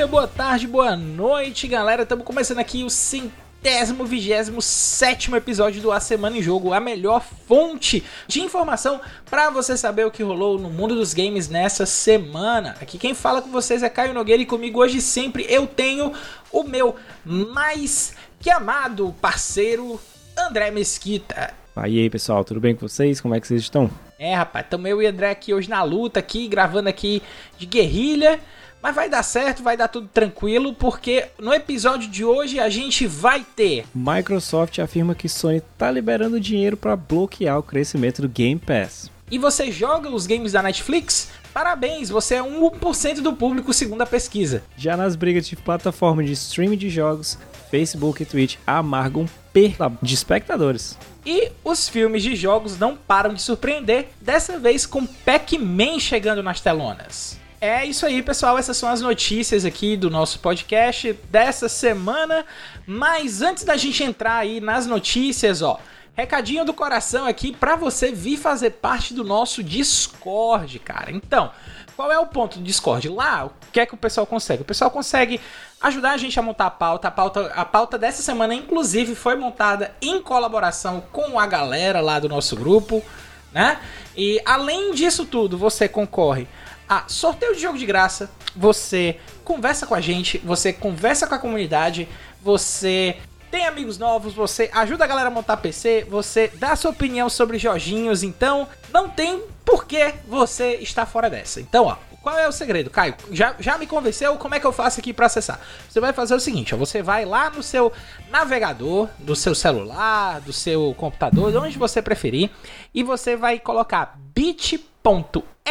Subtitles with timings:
[0.00, 2.04] dia, boa tarde, boa noite, galera.
[2.04, 7.22] Estamos começando aqui o centésimo, vigésimo, sétimo episódio do A Semana em Jogo, a melhor
[7.46, 12.76] fonte de informação para você saber o que rolou no mundo dos games nessa semana.
[12.80, 16.14] Aqui quem fala com vocês é Caio Nogueira e comigo hoje sempre eu tenho
[16.50, 16.96] o meu
[17.26, 20.00] mais que amado parceiro
[20.34, 21.52] André Mesquita.
[21.76, 23.20] Aí, aí pessoal, tudo bem com vocês?
[23.20, 23.90] Como é que vocês estão?
[24.18, 27.22] É, rapaz, estamos eu e André aqui hoje na luta, aqui, gravando aqui
[27.58, 28.40] de guerrilha.
[28.82, 33.06] Mas vai dar certo, vai dar tudo tranquilo, porque no episódio de hoje a gente
[33.06, 33.84] vai ter.
[33.94, 39.10] Microsoft afirma que Sony tá liberando dinheiro para bloquear o crescimento do Game Pass.
[39.30, 41.30] E você joga os games da Netflix?
[41.52, 44.62] Parabéns, você é 1% do público segundo a pesquisa.
[44.76, 47.38] Já nas brigas de plataforma de streaming de jogos,
[47.70, 50.96] Facebook e Twitch amargam perda de espectadores.
[51.24, 56.60] E os filmes de jogos não param de surpreender, dessa vez com Pac-Man chegando nas
[56.60, 57.39] telonas.
[57.60, 58.56] É isso aí, pessoal.
[58.56, 62.46] Essas são as notícias aqui do nosso podcast dessa semana.
[62.86, 65.78] Mas antes da gente entrar aí nas notícias, ó,
[66.14, 71.12] recadinho do coração aqui para você vir fazer parte do nosso Discord, cara.
[71.12, 71.50] Então,
[71.94, 73.10] qual é o ponto do Discord?
[73.10, 74.62] Lá, o que é que o pessoal consegue?
[74.62, 75.38] O pessoal consegue
[75.82, 77.08] ajudar a gente a montar a pauta.
[77.08, 82.18] A pauta, a pauta dessa semana, inclusive, foi montada em colaboração com a galera lá
[82.18, 83.04] do nosso grupo,
[83.52, 83.78] né?
[84.16, 86.48] E além disso tudo, você concorre
[86.90, 91.38] a sorteio de jogo de graça, você conversa com a gente, você conversa com a
[91.38, 92.08] comunidade,
[92.42, 93.16] você
[93.48, 97.58] tem amigos novos, você ajuda a galera a montar PC, você dá sua opinião sobre
[97.58, 101.60] Jorginhos, então não tem por que você estar fora dessa.
[101.60, 103.14] Então, ó, qual é o segredo, Caio?
[103.30, 104.36] Já, já me convenceu?
[104.36, 105.60] Como é que eu faço aqui para acessar?
[105.88, 107.92] Você vai fazer o seguinte, ó, você vai lá no seu
[108.30, 112.50] navegador, do seu celular, do seu computador, de onde você preferir,
[112.92, 114.76] e você vai colocar bit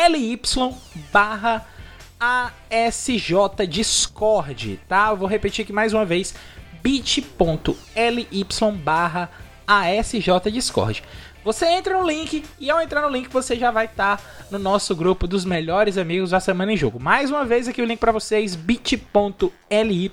[0.07, 0.39] bit.ly
[1.11, 1.65] barra
[2.19, 5.13] ASJ Discord, tá?
[5.13, 6.33] Vou repetir aqui mais uma vez,
[6.81, 8.27] bit.ly
[8.83, 9.29] barra
[9.67, 11.03] ASJ Discord.
[11.43, 14.59] Você entra no link e ao entrar no link você já vai estar tá no
[14.59, 16.99] nosso grupo dos melhores amigos da Semana em Jogo.
[16.99, 20.11] Mais uma vez aqui o link para vocês, bit.ly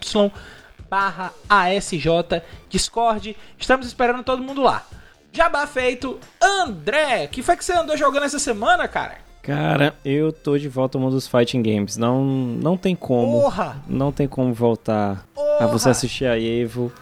[0.88, 3.36] barra ASJ Discord.
[3.58, 4.84] Estamos esperando todo mundo lá.
[5.32, 6.18] Jabá feito.
[6.40, 9.25] André, que foi que você andou jogando essa semana, cara?
[9.46, 11.96] Cara, eu tô de volta ao mundo dos fighting games.
[11.96, 13.42] Não, não tem como.
[13.42, 13.76] Porra!
[13.88, 15.58] Não tem como voltar Porra!
[15.60, 16.92] a você assistir a Evo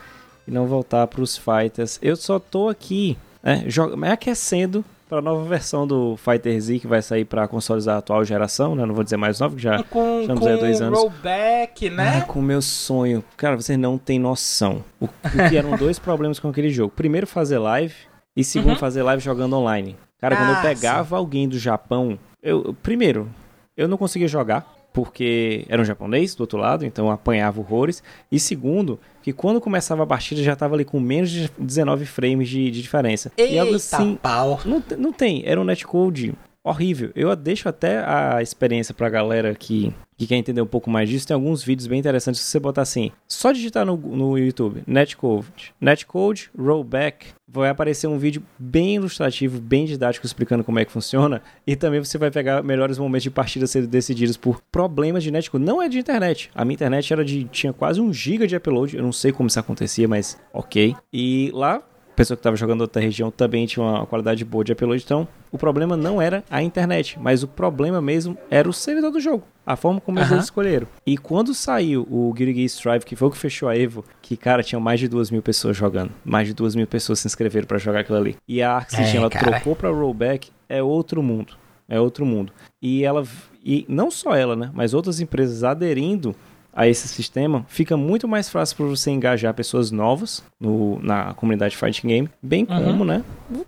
[0.46, 1.98] e não voltar pros fighters.
[2.02, 3.64] Eu só tô aqui, né,
[3.96, 7.96] me aquecendo para a nova versão do Fighter Z que vai sair para consoles da
[7.96, 8.84] atual geração, né?
[8.84, 10.98] Não vou dizer mais nova, que já com, estamos aí há dois anos.
[10.98, 12.18] rollback, né?
[12.18, 13.24] É, com o meu sonho.
[13.38, 14.84] Cara, você não tem noção.
[15.00, 16.92] O, o que eram dois problemas com aquele jogo.
[16.94, 17.94] Primeiro, fazer live.
[18.36, 18.78] E segundo, uhum.
[18.78, 19.96] fazer live jogando online.
[20.20, 21.14] Cara, ah, quando eu ah, pegava sim.
[21.14, 23.28] alguém do Japão, eu primeiro,
[23.76, 28.00] eu não conseguia jogar porque era um japonês do outro lado, então apanhava horrores.
[28.30, 32.48] E segundo, que quando começava a partida já tava ali com menos de 19 frames
[32.48, 33.32] de, de diferença.
[33.36, 34.60] Eita e algo assim, pau.
[34.64, 36.32] Não, não tem, era um netcode
[36.62, 37.10] horrível.
[37.16, 41.26] Eu deixo até a experiência pra galera que, que quer entender um pouco mais disso.
[41.26, 43.10] Tem alguns vídeos bem interessantes se você botar assim.
[43.28, 49.84] Só digitar no, no YouTube, netcode, netcode rollback, vai aparecer um vídeo bem ilustrativo, bem
[49.84, 51.42] didático explicando como é que funciona.
[51.66, 55.64] E também você vai pegar melhores momentos de partida sendo decididos por problemas de netcode.
[55.64, 56.50] Não é de internet.
[56.54, 58.96] A minha internet era de tinha quase um giga de upload.
[58.96, 60.96] Eu não sei como isso acontecia, mas ok.
[61.12, 61.82] E lá
[62.14, 65.02] pessoa que estava jogando outra região também tinha uma qualidade boa de upload.
[65.04, 69.20] Então, o problema não era a internet, mas o problema mesmo era o servidor do
[69.20, 69.44] jogo.
[69.66, 70.86] A forma como eles escolheram.
[71.06, 74.36] E quando saiu o Guilty Gear Strive, que foi o que fechou a Evo, que,
[74.36, 76.12] cara, tinha mais de duas mil pessoas jogando.
[76.24, 78.36] Mais de duas mil pessoas se inscreveram para jogar aquilo ali.
[78.46, 79.52] E a Arc System, é, ela cara.
[79.52, 81.54] trocou pra rollback, é outro mundo.
[81.88, 82.52] É outro mundo.
[82.80, 83.24] E ela...
[83.64, 84.70] E não só ela, né?
[84.74, 86.36] Mas outras empresas aderindo
[86.74, 91.76] a esse sistema, fica muito mais fácil para você engajar pessoas novas no, na comunidade
[91.76, 92.84] Fighting Game, bem uhum.
[92.84, 93.22] como, né,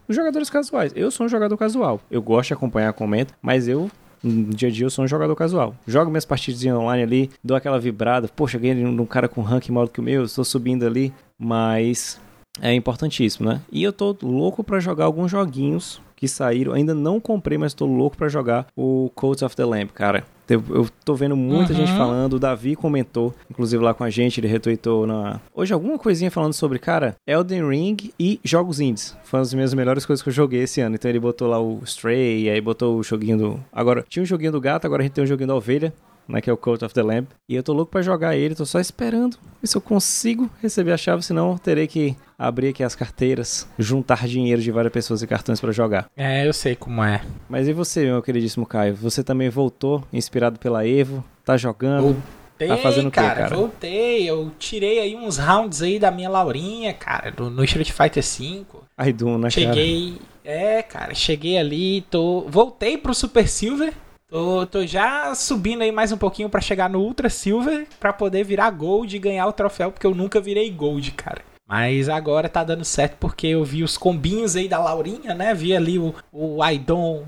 [0.08, 0.92] os jogadores casuais.
[0.96, 3.90] Eu sou um jogador casual, eu gosto de acompanhar, comento, mas eu
[4.22, 5.74] no dia a dia eu sou um jogador casual.
[5.86, 9.86] Jogo minhas partidinhas online ali, dou aquela vibrada, poxa, ganhei um cara com ranking maior
[9.86, 12.20] do que o meu, estou subindo ali, mas
[12.60, 13.60] é importantíssimo, né?
[13.70, 16.72] E eu tô louco para jogar alguns joguinhos que saíram.
[16.72, 20.24] Ainda não comprei, mas tô louco para jogar o Codes of the Lamp, cara.
[20.48, 21.78] Eu tô vendo muita uhum.
[21.80, 25.40] gente falando, o Davi comentou, inclusive lá com a gente, ele retweetou na...
[25.52, 29.16] Hoje alguma coisinha falando sobre, cara, Elden Ring e jogos indies.
[29.24, 30.94] Foi uma das minhas melhores coisas que eu joguei esse ano.
[30.94, 33.64] Então ele botou lá o Stray, aí botou o joguinho do...
[33.72, 35.92] Agora, tinha um joguinho do gato, agora a gente tem um joguinho da ovelha
[36.28, 37.28] né, que é o Cult of the Lamp.
[37.48, 40.92] E eu tô louco para jogar ele, tô só esperando ver se eu consigo receber
[40.92, 45.26] a chave, senão terei que abrir aqui as carteiras, juntar dinheiro de várias pessoas e
[45.26, 46.10] cartões para jogar.
[46.16, 47.22] É, eu sei como é.
[47.48, 48.94] Mas e você, meu queridíssimo Caio?
[48.96, 51.24] Você também voltou inspirado pela Evo?
[51.44, 52.02] Tá jogando?
[52.02, 53.56] Voltei, Tá fazendo o quê, cara, cara?
[53.56, 54.28] voltei.
[54.28, 58.64] Eu tirei aí uns rounds aí da minha Laurinha, cara, do- no Street Fighter V.
[58.96, 59.50] Ai, Doom, né, cara?
[59.50, 60.18] Cheguei.
[60.44, 62.46] É, cara, cheguei ali, tô.
[62.48, 63.92] Voltei pro Super Silver.
[64.28, 68.42] Tô, tô já subindo aí mais um pouquinho pra chegar no Ultra Silver pra poder
[68.42, 71.44] virar Gold e ganhar o troféu, porque eu nunca virei Gold, cara.
[71.64, 75.54] Mas agora tá dando certo porque eu vi os combinhos aí da Laurinha, né?
[75.54, 77.24] Vi ali o, o Aidon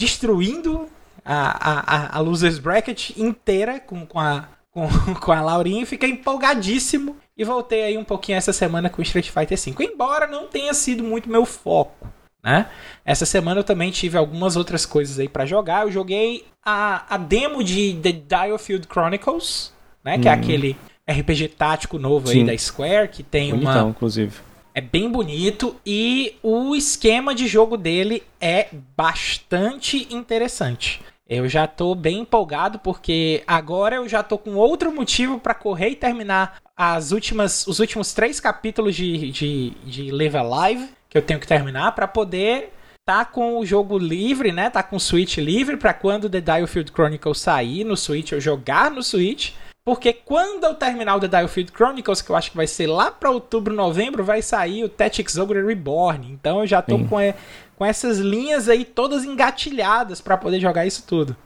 [0.00, 0.88] destruindo
[1.22, 5.86] a, a, a, a Losers Bracket inteira com, com, a, com, com a Laurinha e
[5.86, 7.14] fiquei empolgadíssimo.
[7.36, 9.84] E voltei aí um pouquinho essa semana com Street Fighter V.
[9.84, 12.06] Embora não tenha sido muito meu foco,
[12.42, 12.66] né?
[13.04, 15.86] Essa semana eu também tive algumas outras coisas aí pra jogar.
[15.86, 19.72] Eu joguei a, a demo de The Diofield Chronicles,
[20.04, 20.18] né?
[20.18, 20.34] Que é Hum.
[20.34, 20.76] aquele
[21.08, 22.44] RPG tático novo aí Sim.
[22.46, 23.90] da Square, que tem Bonitão, uma...
[23.90, 24.32] inclusive.
[24.74, 31.00] É bem bonito e o esquema de jogo dele é bastante interessante.
[31.28, 35.90] Eu já tô bem empolgado porque agora eu já tô com outro motivo pra correr
[35.90, 41.22] e terminar as últimas, os últimos três capítulos de, de, de Live Alive que eu
[41.22, 42.72] tenho que terminar pra poder
[43.04, 44.70] tá com o jogo livre, né?
[44.70, 48.90] Tá com o Switch livre pra quando The Diofield Chronicles sair no Switch eu jogar
[48.90, 49.52] no Switch.
[49.84, 53.10] Porque quando eu terminar o The Diofield Chronicles, que eu acho que vai ser lá
[53.10, 56.32] pra outubro, novembro, vai sair o Tactics Ogre Reborn.
[56.32, 57.06] Então eu já tô Sim.
[57.06, 57.34] com, é,
[57.76, 61.36] com essas linhas aí todas engatilhadas pra poder jogar isso tudo.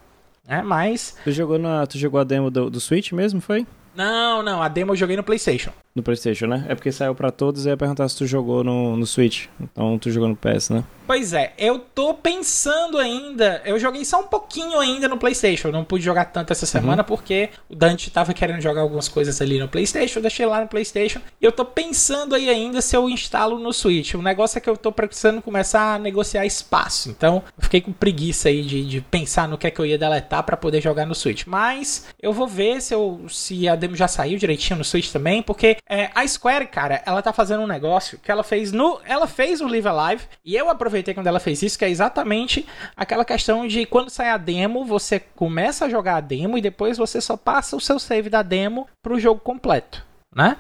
[0.47, 1.17] É, mas.
[1.25, 3.67] Tu jogou, na, tu jogou a demo do, do Switch mesmo, foi?
[3.97, 5.73] Não, não, a demo eu joguei no PlayStation.
[5.97, 6.67] No Playstation, né?
[6.69, 9.47] É porque saiu pra todos e ia perguntar se tu jogou no, no Switch.
[9.59, 10.85] Então tu jogou no PS, né?
[11.07, 13.63] Pois é, eu tô pensando ainda.
[13.65, 15.69] Eu joguei só um pouquinho ainda no PlayStation.
[15.69, 19.41] Eu não pude jogar tanto essa semana porque o Dante tava querendo jogar algumas coisas
[19.41, 20.19] ali no PlayStation.
[20.19, 21.21] Eu deixei lá no PlayStation.
[21.41, 24.15] E eu tô pensando aí ainda se eu instalo no Switch.
[24.15, 27.09] O negócio é que eu tô precisando começar a negociar espaço.
[27.09, 29.97] Então eu fiquei com preguiça aí de, de pensar no que é que eu ia
[29.97, 31.45] deletar pra poder jogar no Switch.
[31.47, 35.41] Mas eu vou ver se, eu, se a demo já saiu direitinho no Switch também.
[35.41, 39.01] Porque é, a Square, cara, ela tá fazendo um negócio que ela fez no.
[39.05, 40.25] Ela fez o Live Alive.
[40.45, 42.67] E eu aproveitei quando ela fez isso, que é exatamente
[42.97, 46.99] aquela questão de quando sai a demo, você começa a jogar a demo e depois
[46.99, 50.05] você só passa o seu save da demo pro jogo completo.
[50.35, 50.57] Né?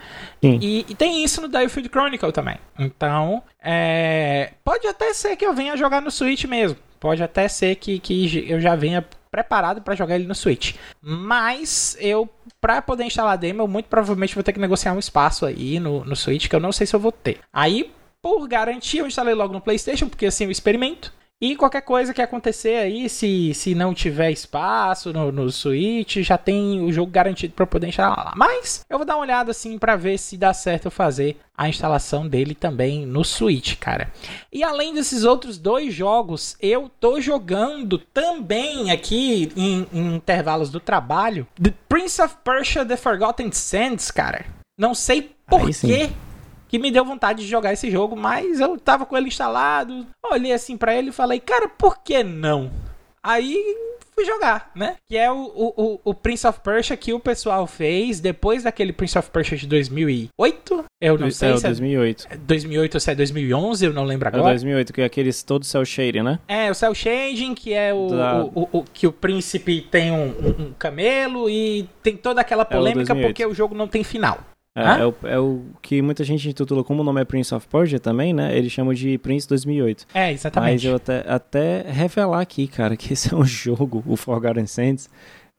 [0.62, 2.56] E, e tem isso no Diofield Chronicle também.
[2.78, 6.78] Então, é, pode até ser que eu venha jogar no Switch mesmo.
[6.98, 9.04] Pode até ser que, que eu já venha
[9.36, 10.76] preparado pra jogar ele no Switch.
[11.02, 12.26] Mas eu,
[12.58, 16.02] pra poder instalar demo, eu muito provavelmente vou ter que negociar um espaço aí no,
[16.06, 17.40] no Switch, que eu não sei se eu vou ter.
[17.52, 17.92] Aí,
[18.22, 21.12] por garantia, eu instalei logo no PlayStation, porque assim eu experimento.
[21.38, 26.38] E qualquer coisa que acontecer aí, se, se não tiver espaço no, no Switch, já
[26.38, 28.32] tem o jogo garantido para poder instalar lá.
[28.34, 31.68] Mas eu vou dar uma olhada assim para ver se dá certo eu fazer a
[31.68, 34.10] instalação dele também no Switch, cara.
[34.50, 40.80] E além desses outros dois jogos, eu tô jogando também aqui em, em intervalos do
[40.80, 44.46] trabalho The Prince of Persia The Forgotten Sands, cara.
[44.78, 46.10] Não sei por quê
[46.68, 50.52] que me deu vontade de jogar esse jogo, mas eu tava com ele instalado, olhei
[50.52, 52.70] assim pra ele e falei, cara, por que não?
[53.22, 53.56] Aí
[54.14, 54.94] fui jogar, né?
[55.08, 59.18] Que é o, o, o Prince of Persia que o pessoal fez depois daquele Prince
[59.18, 60.84] of Persia de 2008.
[61.02, 62.28] Eu não sei é se é 2008.
[62.38, 64.52] 2008 ou se é 2011, eu não lembro É agora.
[64.54, 66.38] 2008, que é aqueles todo cel shading, né?
[66.48, 70.10] É, o Cell Shading, que é o, Da- o, o- o- que o príncipe tem
[70.10, 73.26] um, um- um camelo e tem toda aquela polêmica 2008.
[73.28, 74.38] porque o jogo não tem final.
[74.76, 77.66] É, é o, é o que muita gente intitula, como o nome é Prince of
[77.66, 78.56] Persia também, né?
[78.56, 80.06] Eles chamam de Prince 2008.
[80.12, 80.86] É, Mas exatamente.
[80.86, 85.08] eu até, até revelar aqui, cara, que esse é um jogo, o Forgotten Sands,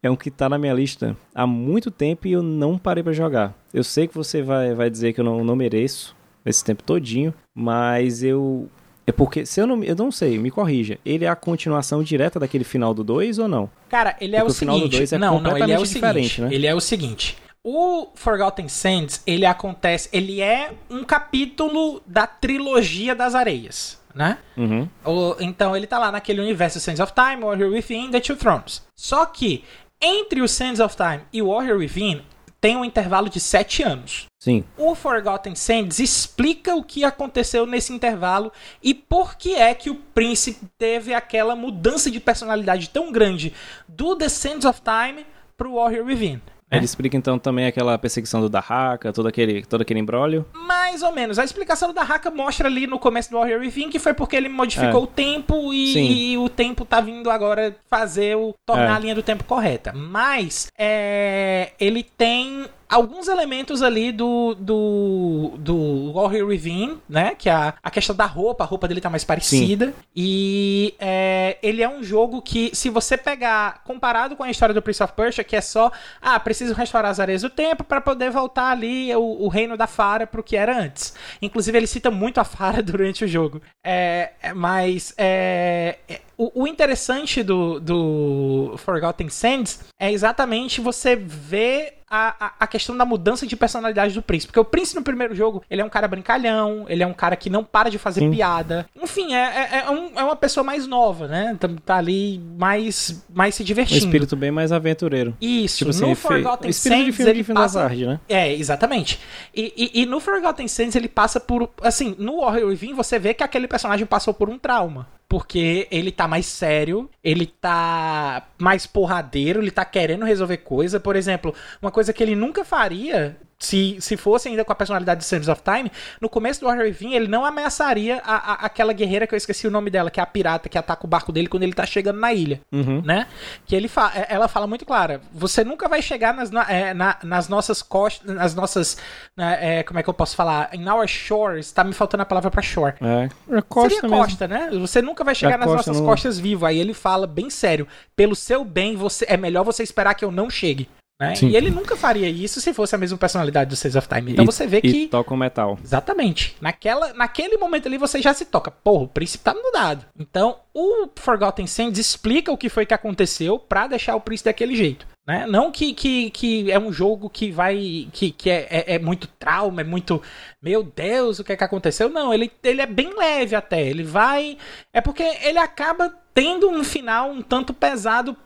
[0.04, 3.12] é um que tá na minha lista há muito tempo e eu não parei pra
[3.12, 3.56] jogar.
[3.74, 7.34] Eu sei que você vai, vai dizer que eu não, não mereço esse tempo todinho,
[7.56, 8.70] mas eu...
[9.08, 11.00] É porque, se eu não, eu não sei, me corrija.
[11.06, 13.70] Ele é a continuação direta daquele final do 2 ou não?
[13.90, 14.98] Cara, ele é Porque o o final do seguinte.
[14.98, 16.42] dois é não, não, ele é o completamente diferente, seguinte.
[16.42, 16.54] né?
[16.54, 17.38] Ele é o seguinte.
[17.70, 24.38] O Forgotten Sands, ele acontece, ele é um capítulo da trilogia das areias, né?
[24.56, 24.88] Uhum.
[25.04, 28.84] O- então ele tá lá naquele universo Sands of Time, Warrior Within, The Two Thrones.
[28.98, 29.66] Só que
[30.02, 32.22] entre o Sands of Time e o Warrior Within
[32.62, 34.28] tem um intervalo de sete anos.
[34.42, 34.64] Sim.
[34.78, 38.50] O Forgotten Sands explica o que aconteceu nesse intervalo
[38.82, 43.54] e por que é que o príncipe teve aquela mudança de personalidade tão grande
[43.90, 45.26] do The Sands of Time
[45.58, 46.42] pro Warrior Within.
[46.70, 46.78] Né?
[46.78, 50.46] Ele explica então também aquela perseguição do Dahaka, todo aquele, todo aquele embrólio.
[50.54, 51.40] Mais ou menos.
[51.40, 54.50] A explicação da Haka mostra ali no começo do Warrior Within que foi porque ele
[54.50, 55.04] modificou É.
[55.04, 58.96] o tempo e, e o tempo tá vindo agora fazer o tornar É.
[58.96, 59.94] a linha do tempo correta.
[59.94, 67.36] Mas é, ele tem alguns elementos ali do do, do Warrior Within, né?
[67.36, 69.88] Que é a, a questão da roupa, a roupa dele tá mais parecida.
[69.88, 69.94] Sim.
[70.16, 74.82] E é, ele é um jogo que, se você pegar, comparado com a história do
[74.82, 75.92] Prince of Persia, que é só,
[76.22, 79.88] ah, preciso restaurar as areias do tempo para poder voltar ali o, o, reino da
[79.88, 81.14] Fara pro que era antes.
[81.42, 83.62] Inclusive, ele cita muito a Fara durante o jogo.
[83.84, 91.16] É, é mas é, é o, o, interessante do, do Forgotten Sands é exatamente você
[91.16, 94.52] ver a, a, questão da mudança de personalidade do príncipe.
[94.52, 97.36] Porque o príncipe no primeiro jogo, ele é um cara brincalhão, ele é um cara
[97.36, 98.32] que não para de fazer Sim.
[98.32, 98.88] piada.
[98.96, 101.58] Enfim, é, é, é, um, é, uma pessoa mais nova, né?
[101.60, 104.06] Tá, tá, ali mais, mais se divertindo.
[104.06, 105.36] Um espírito bem mais aventureiro.
[105.42, 105.80] Isso.
[105.80, 107.90] Tipo assim, no Forgotten Sands, ele de passa...
[107.90, 108.20] né?
[108.30, 109.20] É, exatamente.
[109.54, 111.70] E, e, e, no Forgotten Sands, ele passa por...
[111.82, 116.12] Assim, no Warrior Within, você vê que aquele personagem passou por um trauma porque ele
[116.12, 121.00] tá mais sério, ele tá mais porradeiro, ele tá querendo resolver coisa.
[121.00, 125.22] Por exemplo, uma coisa que ele nunca faria se, se fosse ainda com a personalidade
[125.22, 128.94] de Sands of Time, no começo do Warrior Within, ele não ameaçaria a, a, aquela
[128.94, 131.32] guerreira que eu esqueci o nome dela, que é a pirata que ataca o barco
[131.32, 133.02] dele quando ele tá chegando na ilha, uhum.
[133.04, 133.28] né?
[133.66, 136.94] Que ele fa é, ela fala muito clara, você nunca vai chegar nas, na, é,
[136.94, 138.98] na, nas nossas costas, nas nossas,
[139.36, 140.70] né, é, como é que eu posso falar?
[140.74, 142.96] In our shores, tá me faltando a palavra pra shore.
[143.02, 144.18] É, é costa Seria mesmo.
[144.24, 144.70] costa, né?
[144.74, 146.66] Você nunca vai chegar é nas nossas costas vivo.
[146.66, 150.32] Aí ele fala bem sério, pelo seu bem, você é melhor você esperar que eu
[150.32, 150.88] não chegue.
[151.20, 151.34] Né?
[151.42, 154.34] E ele nunca faria isso se fosse a mesma personalidade do Sands of Time.
[154.34, 155.08] Então e, você vê que.
[155.08, 155.78] toca o metal.
[155.84, 156.56] Exatamente.
[156.62, 158.70] Naquela, naquele momento ali você já se toca.
[158.70, 160.06] Porra, o príncipe tá mudado.
[160.18, 164.76] Então o Forgotten Sands explica o que foi que aconteceu para deixar o príncipe daquele
[164.76, 165.08] jeito.
[165.28, 165.46] Né?
[165.46, 168.08] Não que, que, que é um jogo que vai.
[168.14, 170.22] que, que é, é, é, muito trauma, é muito.
[170.62, 172.10] Meu Deus, o que é que aconteceu?
[172.10, 173.82] Não, ele, ele é bem leve até.
[173.82, 174.58] Ele vai.
[174.94, 178.38] É porque ele acaba tendo um final um tanto pesado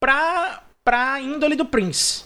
[0.00, 2.24] pra pra índole do Prince.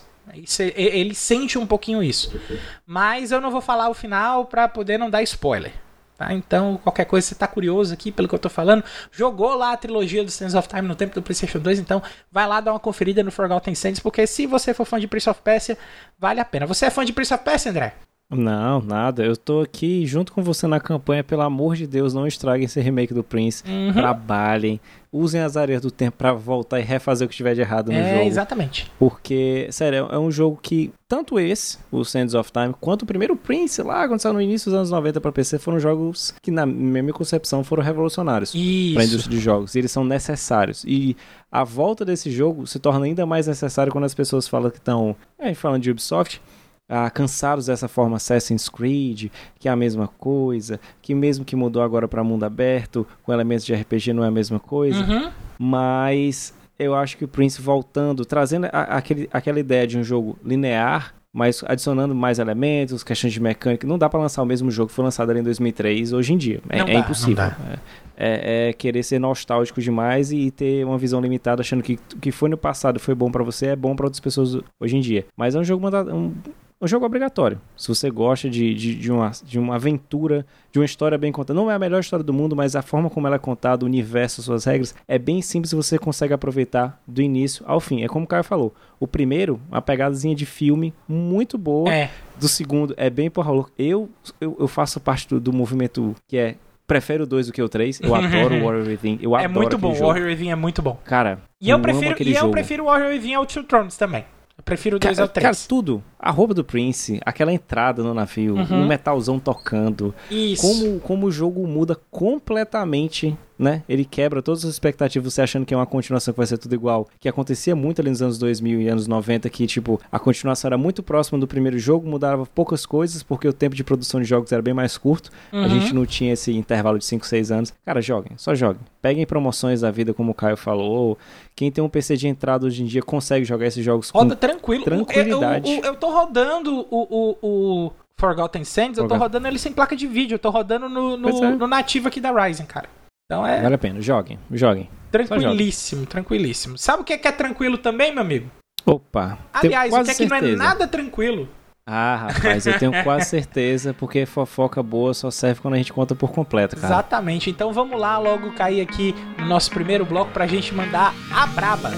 [0.75, 2.39] Ele sente um pouquinho isso.
[2.85, 5.73] Mas eu não vou falar o final pra poder não dar spoiler.
[6.19, 6.35] Tá?
[6.35, 9.77] Então, qualquer coisa, você tá curioso aqui pelo que eu tô falando, jogou lá a
[9.77, 12.81] trilogia do Sands of Time no tempo do PlayStation 2, então vai lá dar uma
[12.81, 15.79] conferida no Forgotten Sands, porque se você for fã de Prince of Persia,
[16.19, 16.67] vale a pena.
[16.67, 17.95] Você é fã de Prince of Persia, André?
[18.31, 19.25] Não, nada.
[19.25, 21.25] Eu tô aqui junto com você na campanha.
[21.25, 23.65] Pelo amor de Deus, não estraguem esse remake do Prince.
[23.67, 23.93] Uhum.
[23.93, 24.79] Trabalhem.
[25.11, 27.97] Usem as areias do tempo para voltar e refazer o que tiver de errado no
[27.97, 28.29] é, jogo.
[28.29, 28.93] exatamente.
[28.99, 33.35] Porque, sério, é um jogo que, tanto esse, o Sands of Time, quanto o primeiro
[33.35, 36.67] Prince, lá quando saiu no início dos anos 90 para PC, foram jogos que, na
[36.67, 39.75] minha concepção, foram revolucionários para a indústria de jogos.
[39.75, 40.85] E eles são necessários.
[40.87, 41.17] E
[41.51, 45.17] a volta desse jogo se torna ainda mais necessário quando as pessoas falam que estão.
[45.39, 46.43] É, falando de Ubisoft
[46.89, 51.83] ah, cansados dessa forma Assassin's Creed, que é a mesma coisa, que mesmo que mudou
[51.83, 55.31] agora para mundo aberto, com elementos de RPG não é a mesma coisa, uhum.
[55.59, 60.39] mas eu acho que o Prince voltando, trazendo a, aquele, aquela ideia de um jogo
[60.43, 64.89] linear, mas adicionando mais elementos, questões de mecânica, não dá para lançar o mesmo jogo
[64.89, 67.45] que foi lançado ali em 2003 hoje em dia, é, é dá, impossível.
[67.45, 67.79] É,
[68.17, 72.33] é, é, querer ser nostálgico demais e ter uma visão limitada, achando que o que
[72.33, 75.27] foi no passado foi bom para você, é bom para outras pessoas hoje em dia.
[75.37, 76.35] Mas é um jogo mandado, um,
[76.81, 77.61] um jogo obrigatório.
[77.77, 81.59] Se você gosta de, de, de, uma, de uma aventura, de uma história bem contada.
[81.59, 83.89] Não é a melhor história do mundo, mas a forma como ela é contada, o
[83.89, 88.03] universo, suas regras, é bem simples e você consegue aproveitar do início ao fim.
[88.03, 88.73] É como o Caio falou.
[89.01, 91.93] O primeiro, uma pegadazinha de filme muito boa.
[91.93, 92.11] É.
[92.39, 93.73] Do segundo, é bem porra louca.
[93.77, 94.09] Eu,
[94.41, 96.55] eu, eu faço parte do, do movimento que é
[96.87, 98.01] prefiro o 2 do que o 3.
[98.01, 99.19] Eu adoro o Warrior Within.
[99.21, 100.97] Eu é adoro muito bom, o Warrior Within é muito bom.
[101.05, 104.25] Cara, e eu, prefiro, e eu prefiro o Warrior Within ao Two Thrones também.
[104.69, 105.43] Prefiro 2 ao 3.
[105.43, 106.03] Cara, tudo.
[106.19, 108.83] A roupa do Prince, aquela entrada no navio, uhum.
[108.83, 110.15] um metalzão tocando.
[110.31, 110.63] Isso.
[110.63, 113.83] Como, como o jogo muda completamente né?
[113.89, 116.75] Ele quebra todas as expectativas, você achando que é uma continuação que vai ser tudo
[116.75, 117.09] igual.
[117.19, 120.79] Que acontecia muito ali nos anos 2000 e anos 90, que, tipo, a continuação era
[120.79, 124.53] muito próxima do primeiro jogo, mudava poucas coisas, porque o tempo de produção de jogos
[124.53, 125.31] era bem mais curto.
[125.53, 125.65] Uhum.
[125.65, 127.75] A gente não tinha esse intervalo de 5, 6 anos.
[127.85, 128.81] Cara, joguem, só joguem.
[129.03, 131.19] Peguem promoções da vida, como o Caio falou.
[131.57, 134.41] Quem tem um PC de entrada hoje em dia consegue jogar esses jogos Roda com
[134.41, 134.85] tranquilo.
[134.85, 135.71] tranquilidade.
[135.71, 139.73] Eu, eu, eu, tô rodando o, o, o Forgotten Sands, eu tô rodando ele sem
[139.73, 141.51] placa de vídeo, eu tô rodando no, no, é.
[141.51, 142.89] no nativo aqui da Ryzen, cara.
[143.31, 143.61] Então é.
[143.61, 144.89] Vale a pena, joguem, joguem.
[145.13, 146.79] Tranquilíssimo, tranquilíssimo.
[146.79, 148.51] Sabe o que é, que é tranquilo também, meu amigo?
[148.87, 149.39] Opa.
[149.53, 151.47] Aliás, o que é que não é nada tranquilo?
[151.87, 156.15] Ah, rapaz, eu tenho quase certeza, porque fofoca boa só serve quando a gente conta
[156.15, 156.87] por completo, cara.
[156.87, 157.51] Exatamente.
[157.51, 161.91] Então vamos lá logo cair aqui no nosso primeiro bloco pra gente mandar a braba.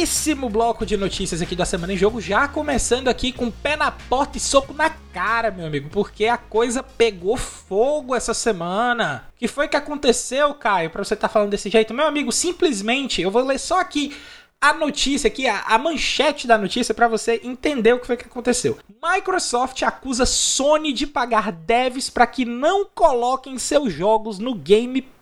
[0.00, 3.90] Primeiríssimo bloco de notícias aqui da Semana em Jogo, já começando aqui com pé na
[3.90, 9.28] porta e soco na cara, meu amigo, porque a coisa pegou fogo essa semana.
[9.36, 11.92] O que foi que aconteceu, Caio, pra você estar tá falando desse jeito?
[11.92, 14.16] Meu amigo, simplesmente, eu vou ler só aqui
[14.58, 18.24] a notícia aqui, a, a manchete da notícia para você entender o que foi que
[18.24, 18.78] aconteceu.
[19.02, 25.19] Microsoft acusa Sony de pagar devs para que não coloquem seus jogos no Game Pass.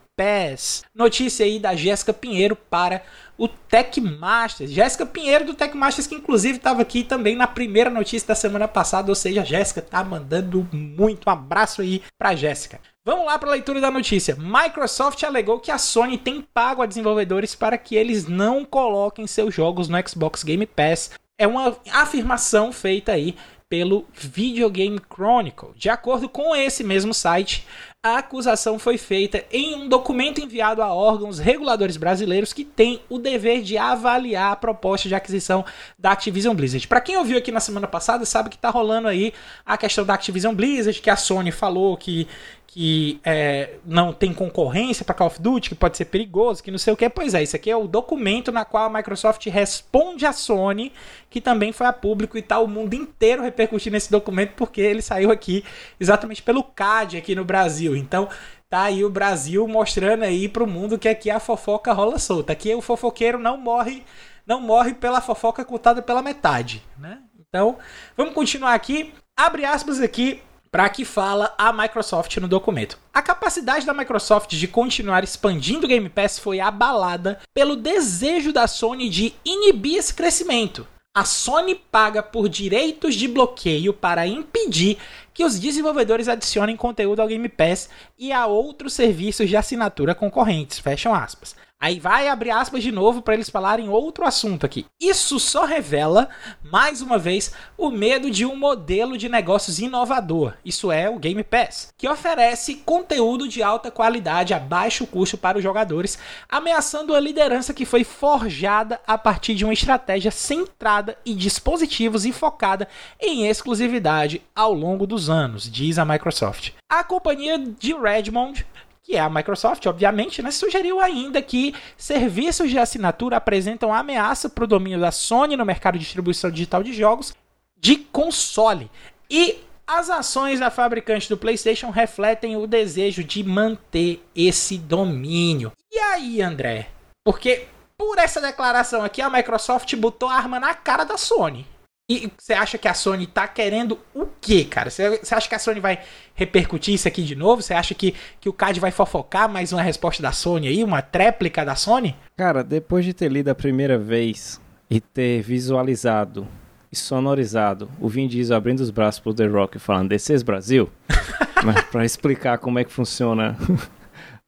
[0.94, 3.02] Notícia aí da Jéssica Pinheiro para
[3.36, 4.70] o Tech Masters.
[4.70, 8.66] Jéssica Pinheiro do Tech Masters, que inclusive estava aqui também na primeira notícia da semana
[8.66, 12.80] passada, ou seja, a Jéssica tá mandando muito um abraço aí para Jéssica.
[13.04, 14.36] Vamos lá para a leitura da notícia.
[14.36, 19.54] Microsoft alegou que a Sony tem pago a desenvolvedores para que eles não coloquem seus
[19.54, 21.12] jogos no Xbox Game Pass.
[21.38, 23.36] É uma afirmação feita aí
[23.68, 25.70] pelo Video Game Chronicle.
[25.76, 27.66] De acordo com esse mesmo site,
[28.00, 33.18] a acusação foi feita em um documento enviado a órgãos reguladores brasileiros que têm o
[33.18, 35.64] dever de avaliar a proposta de aquisição
[35.98, 36.86] da Activision Blizzard.
[36.86, 39.34] Para quem ouviu aqui na semana passada, sabe que está rolando aí
[39.66, 42.28] a questão da Activision Blizzard, que a Sony falou que
[42.70, 46.76] que é, não tem concorrência para Call of Duty, que pode ser perigoso, que não
[46.76, 47.08] sei o que.
[47.08, 50.92] Pois é, isso aqui é o documento na qual a Microsoft responde à Sony,
[51.30, 55.00] que também foi a público e tá o mundo inteiro repercutindo esse documento porque ele
[55.00, 55.64] saiu aqui
[55.98, 57.96] exatamente pelo CAD aqui no Brasil.
[57.96, 58.28] Então,
[58.68, 62.52] tá aí o Brasil mostrando aí pro mundo que aqui a fofoca rola solta.
[62.52, 64.04] Aqui o fofoqueiro não morre,
[64.46, 67.18] não morre pela fofoca contada pela metade, né?
[67.48, 67.78] Então,
[68.14, 69.14] vamos continuar aqui.
[69.34, 72.98] Abre aspas aqui para que fala a Microsoft no documento.
[73.12, 78.66] A capacidade da Microsoft de continuar expandindo o Game Pass foi abalada pelo desejo da
[78.66, 80.86] Sony de inibir esse crescimento.
[81.14, 84.98] A Sony paga por direitos de bloqueio para impedir
[85.34, 90.78] que os desenvolvedores adicionem conteúdo ao Game Pass e a outros serviços de assinatura concorrentes.
[90.78, 91.56] Fecham aspas.
[91.80, 94.84] Aí vai abrir aspas de novo para eles falarem outro assunto aqui.
[95.00, 96.28] Isso só revela,
[96.64, 100.54] mais uma vez, o medo de um modelo de negócios inovador.
[100.64, 105.56] Isso é o Game Pass, que oferece conteúdo de alta qualidade a baixo custo para
[105.56, 111.36] os jogadores, ameaçando a liderança que foi forjada a partir de uma estratégia centrada em
[111.36, 112.88] dispositivos e focada
[113.20, 116.72] em exclusividade ao longo dos anos, diz a Microsoft.
[116.90, 118.66] A companhia de Redmond
[119.08, 124.64] que é a Microsoft, obviamente, né, sugeriu ainda que serviços de assinatura apresentam ameaça para
[124.64, 127.32] o domínio da Sony no mercado de distribuição digital de jogos
[127.80, 128.90] de console.
[129.30, 135.72] E as ações da fabricante do PlayStation refletem o desejo de manter esse domínio.
[135.90, 136.88] E aí, André?
[137.24, 137.64] Porque
[137.96, 141.66] por essa declaração aqui, a Microsoft botou a arma na cara da Sony.
[142.10, 144.88] E você acha que a Sony tá querendo o quê, cara?
[144.88, 146.00] Você, acha que a Sony vai
[146.34, 147.60] repercutir isso aqui de novo?
[147.60, 150.82] Você acha que, que o CAD vai fofocar mais uma resposta da Sony aí?
[150.82, 152.16] Uma tréplica da Sony?
[152.34, 156.48] Cara, depois de ter lido a primeira vez e ter visualizado
[156.90, 160.88] e sonorizado o Vin Diesel abrindo os braços pro The Rock falando desses Brasil,
[161.62, 163.54] mas pra explicar como é que funciona.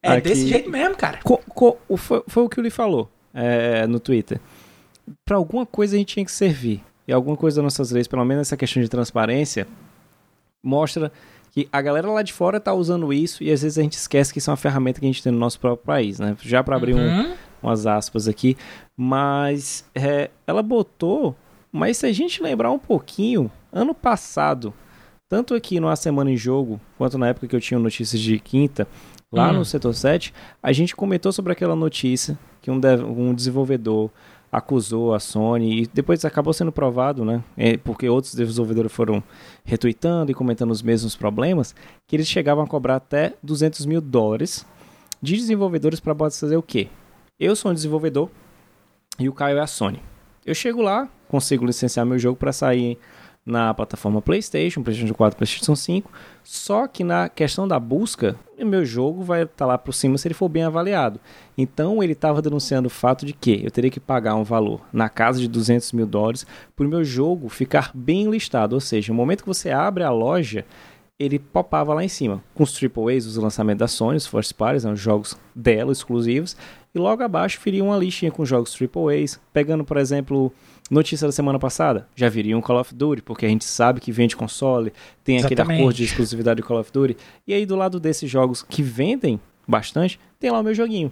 [0.01, 1.19] é aqui, desse jeito mesmo, cara.
[1.23, 4.39] Co, co, foi, foi, o que ele falou é, no Twitter.
[5.23, 8.23] Pra alguma coisa a gente tinha que servir e alguma coisa das nossas leis, pelo
[8.23, 9.67] menos essa questão de transparência,
[10.63, 11.11] mostra
[11.51, 14.31] que a galera lá de fora está usando isso e às vezes a gente esquece
[14.31, 16.37] que isso é uma ferramenta que a gente tem no nosso próprio país, né?
[16.41, 17.01] Já para abrir uhum.
[17.01, 18.55] um, umas aspas aqui,
[18.95, 21.35] mas é, ela botou,
[21.69, 24.73] mas se a gente lembrar um pouquinho, ano passado,
[25.27, 28.39] tanto aqui no A Semana em Jogo, quanto na época que eu tinha notícias de
[28.39, 28.87] quinta,
[29.29, 29.57] lá uhum.
[29.57, 32.79] no setor 7, a gente comentou sobre aquela notícia que um,
[33.17, 34.09] um desenvolvedor
[34.51, 37.43] acusou a Sony e depois acabou sendo provado, né?
[37.55, 39.23] É, porque outros desenvolvedores foram
[39.63, 41.73] retweetando e comentando os mesmos problemas,
[42.07, 44.65] que eles chegavam a cobrar até 200 mil dólares
[45.21, 46.89] de desenvolvedores para fazer o quê?
[47.39, 48.29] Eu sou um desenvolvedor
[49.17, 50.01] e o Caio é a Sony.
[50.45, 52.97] Eu chego lá, consigo licenciar meu jogo para sair
[53.45, 56.11] na plataforma PlayStation, PlayStation 4, PlayStation 5.
[56.43, 60.17] Só que na questão da busca, o meu jogo vai estar tá lá por cima
[60.17, 61.19] se ele for bem avaliado.
[61.57, 65.09] Então ele estava denunciando o fato de que eu teria que pagar um valor na
[65.09, 68.73] casa de 200 mil dólares para o meu jogo ficar bem listado.
[68.73, 70.65] Ou seja, no momento que você abre a loja,
[71.19, 74.83] ele popava lá em cima, com os AAAs, os lançamentos da Sony, os First Parties,
[74.83, 76.57] né, os jogos dela exclusivos,
[76.95, 80.51] e logo abaixo viria uma listinha com jogos AAAs, pegando, por exemplo,
[80.91, 84.11] Notícia da semana passada, já viria um Call of Duty, porque a gente sabe que
[84.11, 84.91] vende console,
[85.23, 85.61] tem Exatamente.
[85.61, 87.15] aquele acordo de exclusividade de Call of Duty.
[87.47, 91.09] E aí do lado desses jogos que vendem bastante, tem lá o meu joguinho.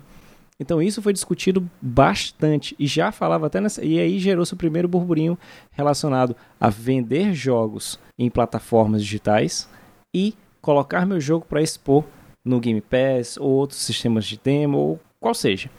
[0.59, 3.81] Então isso foi discutido bastante e já falava até nessa.
[3.81, 5.37] E aí gerou-se o primeiro burburinho
[5.71, 9.69] relacionado a vender jogos em plataformas digitais
[10.13, 12.03] e colocar meu jogo para expor
[12.43, 15.69] no Game Pass ou outros sistemas de demo ou qual seja.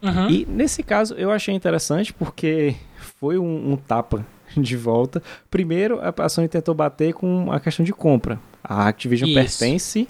[0.00, 0.30] Uhum.
[0.30, 2.76] E nesse caso eu achei interessante porque
[3.20, 4.26] foi um, um tapa
[4.56, 5.22] de volta.
[5.50, 8.40] Primeiro, a Sony tentou bater com a questão de compra.
[8.62, 9.38] A Activision Isso.
[9.58, 10.08] pertence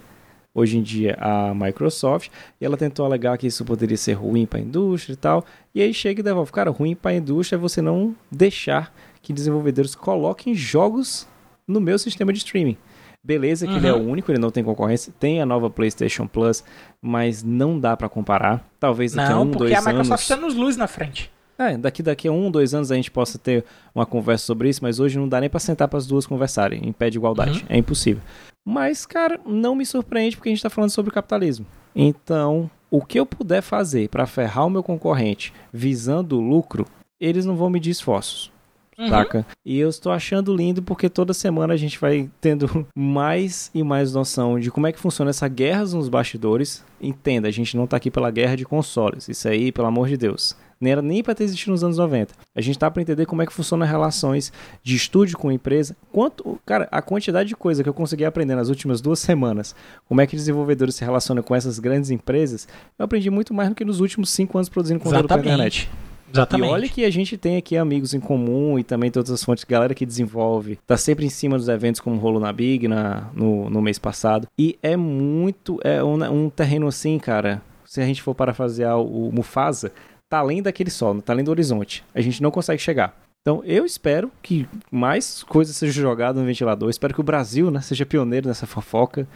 [0.54, 4.58] hoje em dia à Microsoft e ela tentou alegar que isso poderia ser ruim para
[4.58, 5.44] a indústria e tal.
[5.74, 8.92] E aí chega e devolve, cara, ruim para a indústria é você não deixar
[9.22, 11.28] que desenvolvedores coloquem jogos
[11.66, 12.76] no meu sistema de streaming.
[13.22, 13.78] Beleza que uhum.
[13.78, 14.10] ele é o uhum.
[14.10, 15.12] único, ele não tem concorrência.
[15.18, 16.64] Tem a nova PlayStation Plus,
[17.00, 18.66] mas não dá para comparar.
[18.80, 19.84] Talvez daqui não, a um, dois anos...
[19.84, 21.30] Não, porque a Microsoft está nos luz na frente.
[21.58, 24.78] É, daqui, daqui a um, dois anos a gente possa ter uma conversa sobre isso,
[24.80, 27.60] mas hoje não dá nem para sentar para as duas conversarem em pé de igualdade.
[27.60, 27.66] Uhum.
[27.68, 28.22] É impossível.
[28.64, 31.66] Mas, cara, não me surpreende porque a gente está falando sobre capitalismo.
[31.96, 36.86] Então, o que eu puder fazer para ferrar o meu concorrente visando o lucro,
[37.20, 38.52] eles não vão medir esforços.
[38.96, 39.08] Uhum.
[39.08, 39.46] Saca?
[39.64, 44.12] E eu estou achando lindo porque toda semana a gente vai tendo mais e mais
[44.12, 46.84] noção de como é que funciona essa guerra nos bastidores.
[47.00, 49.28] Entenda, a gente não está aqui pela guerra de consoles.
[49.28, 52.34] Isso aí, pelo amor de Deus nem era nem para ter existido nos anos 90.
[52.54, 55.96] A gente tá para entender como é que funciona as relações de estúdio com empresa.
[56.12, 59.74] Quanto, cara, a quantidade de coisa que eu consegui aprender nas últimas duas semanas,
[60.08, 63.74] como é que desenvolvedores se relacionam com essas grandes empresas, eu aprendi muito mais do
[63.74, 65.88] que nos últimos cinco anos produzindo conteúdo para internet.
[66.32, 66.68] Exatamente.
[66.68, 69.64] E olha que a gente tem aqui amigos em comum e também todas as fontes,
[69.64, 73.70] galera que desenvolve, tá sempre em cima dos eventos como rolou na Big na, no,
[73.70, 74.46] no mês passado.
[74.58, 77.62] E é muito, é um, um terreno assim, cara.
[77.84, 79.90] Se a gente for parafasear o Mufasa,
[80.28, 82.04] tá além daquele sol, tá além do horizonte.
[82.14, 83.16] A gente não consegue chegar.
[83.40, 86.90] Então eu espero que mais coisas sejam jogadas no ventilador.
[86.90, 89.26] espero que o Brasil né, seja pioneiro nessa fofoca.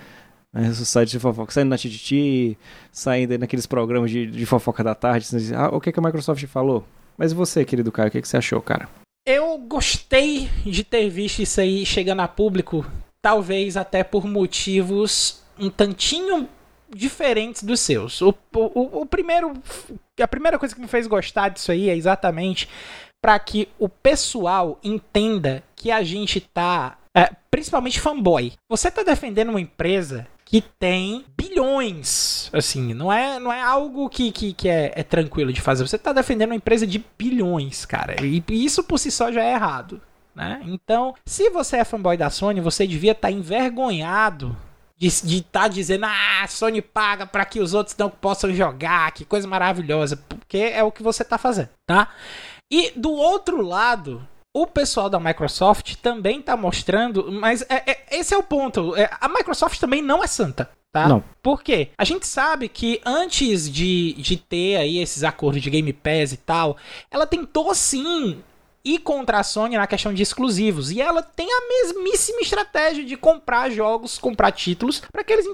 [0.52, 2.58] Né, esse site de fofoca, saindo na Tititi,
[2.90, 5.26] saindo naqueles programas de, de fofoca da tarde.
[5.54, 6.84] Ah, o que, que a Microsoft falou?
[7.16, 8.88] Mas você, querido Caio, o que, que você achou, cara?
[9.26, 12.84] Eu gostei de ter visto isso aí chegando a público,
[13.22, 16.48] talvez até por motivos um tantinho
[16.94, 18.20] diferentes dos seus.
[18.22, 19.52] O, o, o primeiro,
[20.20, 22.68] a primeira coisa que me fez gostar disso aí é exatamente
[23.20, 28.52] para que o pessoal entenda que a gente tá, é, principalmente fanboy.
[28.68, 34.30] Você tá defendendo uma empresa que tem bilhões, assim, não é, não é algo que,
[34.30, 35.86] que, que é, é tranquilo de fazer.
[35.86, 39.42] Você tá defendendo uma empresa de bilhões, cara, e, e isso por si só já
[39.42, 40.00] é errado.
[40.34, 40.62] Né?
[40.66, 44.56] Então, se você é fanboy da Sony, você devia estar tá envergonhado
[45.08, 49.24] de estar tá dizendo, ah, Sony paga para que os outros não possam jogar, que
[49.24, 52.08] coisa maravilhosa, porque é o que você está fazendo, tá?
[52.70, 58.32] E do outro lado, o pessoal da Microsoft também está mostrando, mas é, é, esse
[58.32, 58.94] é o ponto.
[58.96, 60.70] É, a Microsoft também não é santa.
[60.92, 61.08] Tá?
[61.08, 61.24] Não.
[61.42, 61.88] Por quê?
[61.96, 66.36] A gente sabe que antes de, de ter aí esses acordos de Game Pass e
[66.36, 66.76] tal,
[67.10, 68.42] ela tentou sim
[68.84, 70.90] e contra a Sony na questão de exclusivos.
[70.90, 75.46] E ela tem a mesmíssima estratégia de comprar jogos, comprar títulos, para que eles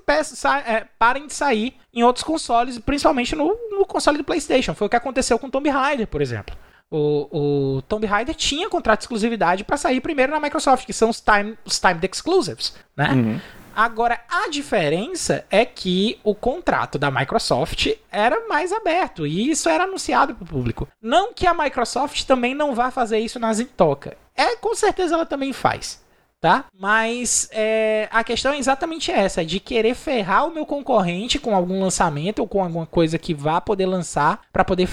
[0.67, 4.75] é, parem de sair em outros consoles, principalmente no, no, console do PlayStation.
[4.75, 6.57] Foi o que aconteceu com Tomb Raider, por exemplo.
[6.91, 11.11] O, o Tomb Raider tinha contrato de exclusividade para sair primeiro na Microsoft, que são
[11.11, 13.11] os, time, os timed exclusives, né?
[13.13, 13.41] Uhum.
[13.79, 19.85] Agora, a diferença é que o contrato da Microsoft era mais aberto e isso era
[19.85, 20.89] anunciado para o público.
[21.01, 24.17] Não que a Microsoft também não vá fazer isso na Zintoka.
[24.35, 26.03] É, com certeza ela também faz.
[26.41, 26.65] Tá?
[26.77, 31.81] Mas é, a questão é exatamente essa: de querer ferrar o meu concorrente com algum
[31.81, 34.89] lançamento ou com alguma coisa que vá poder lançar para poder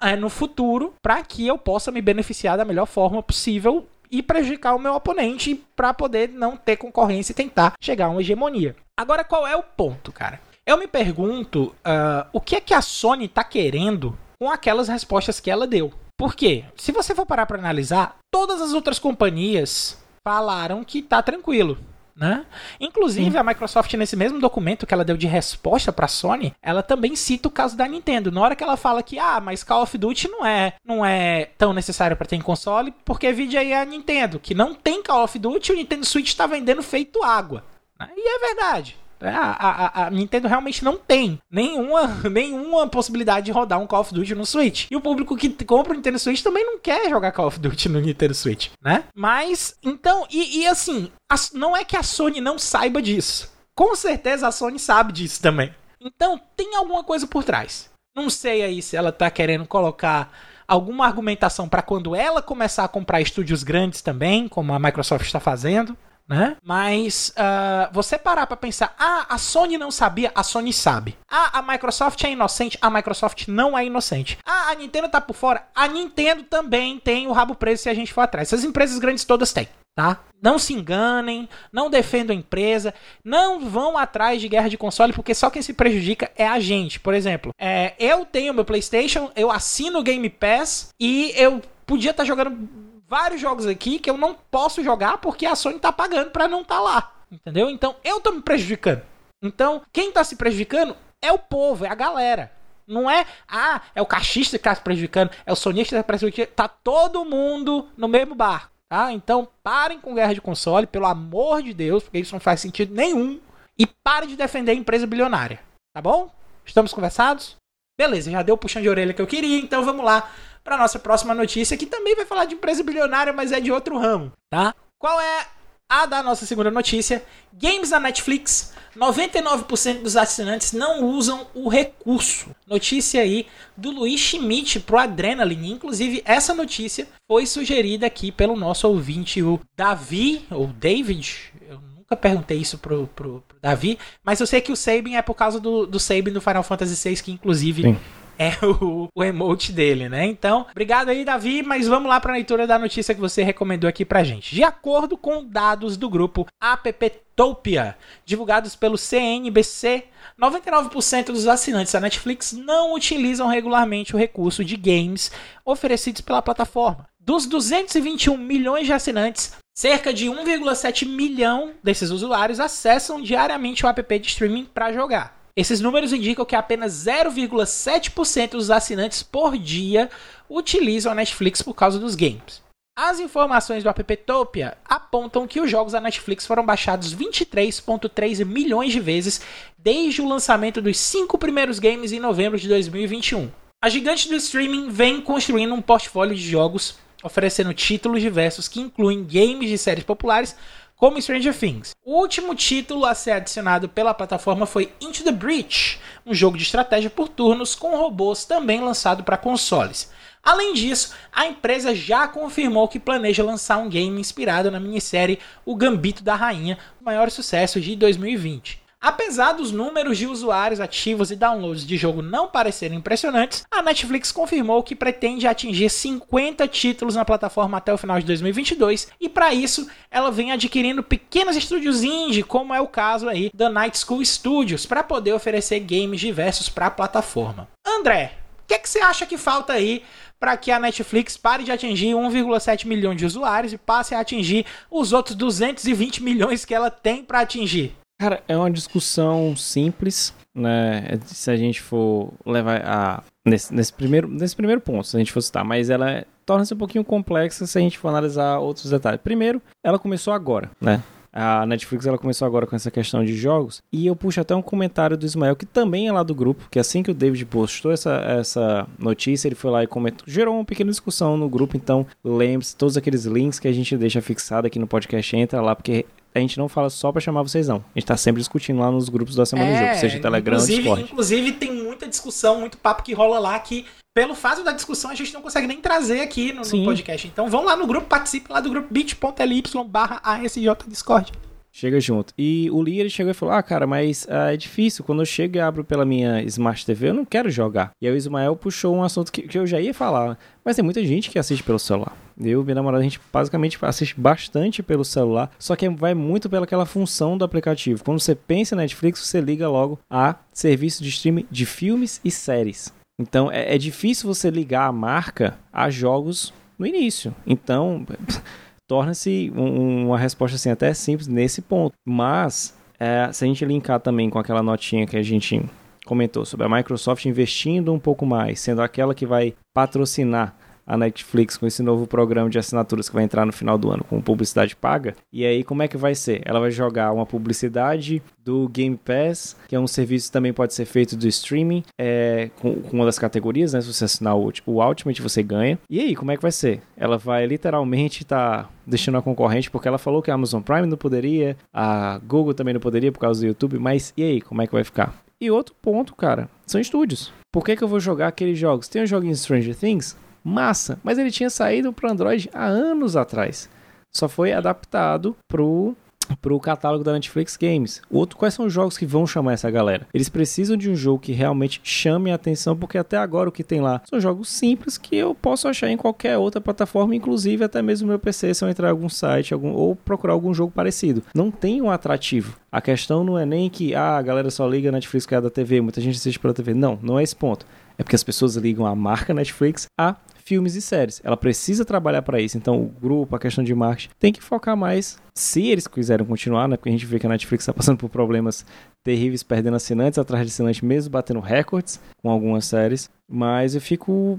[0.00, 4.74] é, no futuro, para que eu possa me beneficiar da melhor forma possível e prejudicar
[4.74, 8.76] o meu oponente para poder não ter concorrência e tentar chegar a uma hegemonia.
[8.98, 10.40] Agora, qual é o ponto, cara?
[10.66, 15.38] Eu me pergunto uh, o que é que a Sony tá querendo com aquelas respostas
[15.38, 15.92] que ela deu.
[16.18, 16.64] Por quê?
[16.76, 21.78] Se você for parar para analisar, todas as outras companhias falaram que tá tranquilo.
[22.16, 22.46] Né?
[22.80, 23.36] Inclusive, Sim.
[23.36, 27.14] a Microsoft, nesse mesmo documento que ela deu de resposta para a Sony, ela também
[27.14, 28.32] cita o caso da Nintendo.
[28.32, 31.50] Na hora que ela fala que, ah, mas Call of Duty não é, não é
[31.58, 35.02] tão necessário para ter em console, porque vídeo aí é a Nintendo, que não tem
[35.02, 37.62] Call of Duty, o Nintendo Switch está vendendo feito água.
[38.00, 38.08] Né?
[38.16, 38.96] E é verdade.
[39.26, 44.00] É, a, a, a, Nintendo realmente não tem nenhuma, nenhuma possibilidade de rodar um Call
[44.00, 44.86] of Duty no Switch.
[44.88, 47.88] E o público que compra o Nintendo Switch também não quer jogar Call of Duty
[47.88, 49.04] no Nintendo Switch, né?
[49.14, 51.10] Mas, então, e, e assim,
[51.52, 53.52] não é que a Sony não saiba disso.
[53.74, 55.74] Com certeza a Sony sabe disso também.
[56.00, 57.90] Então, tem alguma coisa por trás.
[58.14, 60.32] Não sei aí se ela tá querendo colocar
[60.68, 65.40] alguma argumentação para quando ela começar a comprar estúdios grandes também, como a Microsoft está
[65.40, 65.96] fazendo
[66.28, 66.56] né?
[66.62, 71.16] Mas uh, você parar para pensar, ah, a Sony não sabia, a Sony sabe.
[71.30, 74.38] Ah, a Microsoft é inocente, a Microsoft não é inocente.
[74.44, 77.94] Ah, a Nintendo tá por fora, a Nintendo também tem o rabo preso se a
[77.94, 78.48] gente for atrás.
[78.48, 79.68] Essas empresas grandes todas têm.
[79.94, 80.20] tá?
[80.42, 82.92] Não se enganem, não defendam a empresa,
[83.24, 87.00] não vão atrás de guerra de console, porque só quem se prejudica é a gente.
[87.00, 92.10] Por exemplo, é, eu tenho meu PlayStation, eu assino o Game Pass e eu podia
[92.10, 95.92] estar tá jogando vários jogos aqui que eu não posso jogar porque a Sony tá
[95.92, 97.12] pagando para não tá lá.
[97.30, 97.70] Entendeu?
[97.70, 99.02] Então eu tô me prejudicando.
[99.42, 102.52] Então, quem tá se prejudicando é o povo, é a galera.
[102.86, 106.02] Não é, ah, é o cachista que tá se prejudicando, é o sonista que tá
[106.02, 106.54] se prejudicando.
[106.54, 108.70] Tá todo mundo no mesmo barco.
[108.88, 109.12] Tá?
[109.12, 112.94] Então parem com guerra de console, pelo amor de Deus, porque isso não faz sentido
[112.94, 113.40] nenhum.
[113.78, 115.60] E parem de defender a empresa bilionária.
[115.92, 116.30] Tá bom?
[116.64, 117.56] Estamos conversados?
[117.98, 120.30] Beleza, já deu o puxão de orelha que eu queria, então vamos lá
[120.66, 123.96] para nossa próxima notícia, que também vai falar de empresa bilionária, mas é de outro
[123.96, 124.74] ramo, tá?
[124.98, 125.46] Qual é
[125.88, 127.24] a da nossa segunda notícia?
[127.52, 132.50] Games na Netflix 99% dos assinantes não usam o recurso.
[132.66, 135.72] Notícia aí do Luiz Schmidt pro Adrenaline.
[135.72, 141.52] Inclusive, essa notícia foi sugerida aqui pelo nosso ouvinte, o Davi, ou David.
[141.68, 145.22] Eu nunca perguntei isso pro, pro, pro Davi, mas eu sei que o Sabin é
[145.22, 147.82] por causa do, do Sabin do Final Fantasy VI, que inclusive.
[147.82, 147.98] Sim
[148.38, 150.24] é o, o emote dele, né?
[150.26, 153.88] Então, obrigado aí, Davi, mas vamos lá para a leitura da notícia que você recomendou
[153.88, 154.54] aqui pra gente.
[154.54, 160.04] De acordo com dados do grupo Apptopia, divulgados pelo CNBC,
[160.40, 165.30] 99% dos assinantes da Netflix não utilizam regularmente o recurso de games
[165.64, 167.08] oferecidos pela plataforma.
[167.18, 174.18] Dos 221 milhões de assinantes, cerca de 1,7 milhão desses usuários acessam diariamente o app
[174.18, 175.36] de streaming para jogar.
[175.56, 180.10] Esses números indicam que apenas 0,7% dos assinantes por dia
[180.50, 182.62] utilizam a Netflix por causa dos games.
[182.94, 189.00] As informações do Apptopia apontam que os jogos da Netflix foram baixados 23,3 milhões de
[189.00, 189.40] vezes
[189.78, 193.50] desde o lançamento dos cinco primeiros games em novembro de 2021.
[193.82, 199.24] A gigante do streaming vem construindo um portfólio de jogos oferecendo títulos diversos que incluem
[199.24, 200.54] games de séries populares
[200.96, 201.94] como Stranger Things.
[202.02, 206.64] O último título a ser adicionado pela plataforma foi Into the Breach, um jogo de
[206.64, 210.10] estratégia por turnos com robôs também lançado para consoles.
[210.42, 215.74] Além disso, a empresa já confirmou que planeja lançar um game inspirado na minissérie O
[215.76, 218.85] Gambito da Rainha, o maior sucesso de 2020.
[219.06, 224.32] Apesar dos números de usuários ativos e downloads de jogo não parecerem impressionantes, a Netflix
[224.32, 229.54] confirmou que pretende atingir 50 títulos na plataforma até o final de 2022 e para
[229.54, 234.24] isso ela vem adquirindo pequenos estúdios indie, como é o caso aí da Night School
[234.24, 237.68] Studios, para poder oferecer games diversos para a plataforma.
[237.86, 238.32] André,
[238.64, 240.02] o que, que você acha que falta aí
[240.40, 244.66] para que a Netflix pare de atingir 1,7 milhão de usuários e passe a atingir
[244.90, 247.94] os outros 220 milhões que ela tem para atingir?
[248.18, 251.18] Cara, é uma discussão simples, né?
[251.26, 253.22] Se a gente for levar a.
[253.44, 256.74] Nesse, nesse, primeiro, nesse primeiro ponto, se a gente for citar, mas ela é, torna-se
[256.74, 259.20] um pouquinho complexa se a gente for analisar outros detalhes.
[259.22, 261.02] Primeiro, ela começou agora, né?
[261.38, 263.82] A Netflix ela começou agora com essa questão de jogos.
[263.92, 266.78] E eu puxo até um comentário do Ismael, que também é lá do grupo, que
[266.78, 270.24] assim que o David postou essa, essa notícia, ele foi lá e comentou.
[270.26, 274.22] Gerou uma pequena discussão no grupo, então lembre-se, todos aqueles links que a gente deixa
[274.22, 277.66] fixado aqui no podcast, entra lá, porque a gente não fala só para chamar vocês,
[277.68, 277.76] não.
[277.76, 280.58] A gente tá sempre discutindo lá nos grupos da Semana é, do Jogo, seja Telegram
[280.58, 281.02] ou Discord.
[281.02, 285.14] Inclusive, tem muita discussão, muito papo que rola lá que, pelo fato da discussão, a
[285.14, 287.26] gente não consegue nem trazer aqui no, no podcast.
[287.26, 291.32] Então, vão lá no grupo, participe lá do grupo bit.ly barra ASJ Discord.
[291.76, 292.32] Chega junto.
[292.38, 295.04] E o Lee, ele chegou e falou: Ah, cara, mas ah, é difícil.
[295.04, 297.90] Quando eu chego e abro pela minha Smart TV, eu não quero jogar.
[298.00, 300.38] E aí o Ismael puxou um assunto que, que eu já ia falar.
[300.64, 302.16] Mas tem muita gente que assiste pelo celular.
[302.40, 305.50] Eu e minha namorada, a gente basicamente assiste bastante pelo celular.
[305.58, 308.02] Só que vai muito pelaquela função do aplicativo.
[308.02, 312.30] Quando você pensa em Netflix, você liga logo a serviço de streaming de filmes e
[312.30, 312.90] séries.
[313.20, 317.34] Então é, é difícil você ligar a marca a jogos no início.
[317.46, 318.06] Então.
[318.86, 321.94] torna-se um, uma resposta assim até simples nesse ponto.
[322.04, 325.62] Mas é, se a gente linkar também com aquela notinha que a gente
[326.04, 331.56] comentou sobre a Microsoft investindo um pouco mais, sendo aquela que vai patrocinar a Netflix
[331.56, 334.76] com esse novo programa de assinaturas que vai entrar no final do ano com publicidade
[334.76, 335.14] paga.
[335.32, 336.42] E aí, como é que vai ser?
[336.44, 340.72] Ela vai jogar uma publicidade do Game Pass, que é um serviço que também pode
[340.72, 343.80] ser feito do streaming, é, com, com, uma das categorias, né?
[343.80, 345.78] Se você assinar o, o Ultimate, você ganha.
[345.90, 346.80] E aí, como é que vai ser?
[346.96, 350.86] Ela vai literalmente estar tá deixando a concorrente, porque ela falou que a Amazon Prime
[350.86, 354.62] não poderia, a Google também não poderia por causa do YouTube, mas e aí, como
[354.62, 355.14] é que vai ficar?
[355.40, 357.32] E outro ponto, cara, são estúdios.
[357.52, 358.88] Por que, que eu vou jogar aqueles jogos?
[358.88, 360.16] Tem um jogo em Stranger Things?
[360.46, 363.68] Massa, mas ele tinha saído para Android há anos atrás.
[364.14, 365.94] Só foi adaptado pro
[366.40, 368.02] pro catálogo da Netflix Games.
[368.10, 370.08] Outro, quais são os jogos que vão chamar essa galera?
[370.12, 373.62] Eles precisam de um jogo que realmente chame a atenção, porque até agora o que
[373.62, 377.80] tem lá são jogos simples que eu posso achar em qualquer outra plataforma, inclusive até
[377.80, 381.22] mesmo meu PC, se eu entrar em algum site algum, ou procurar algum jogo parecido.
[381.32, 382.58] Não tem um atrativo.
[382.72, 385.50] A questão não é nem que ah, a galera só liga Netflix que é da
[385.50, 386.74] TV, muita gente assiste pela TV.
[386.74, 387.64] Não, não é esse ponto.
[387.98, 391.20] É porque as pessoas ligam a marca Netflix a filmes e séries.
[391.24, 392.56] Ela precisa trabalhar para isso.
[392.56, 395.18] Então, o grupo, a questão de marketing, tem que focar mais.
[395.34, 396.76] Se eles quiserem continuar, né?
[396.76, 398.64] Porque a gente vê que a Netflix está passando por problemas
[399.02, 403.10] terríveis, perdendo assinantes atrás de assinantes, mesmo batendo recordes com algumas séries.
[403.28, 404.38] Mas eu fico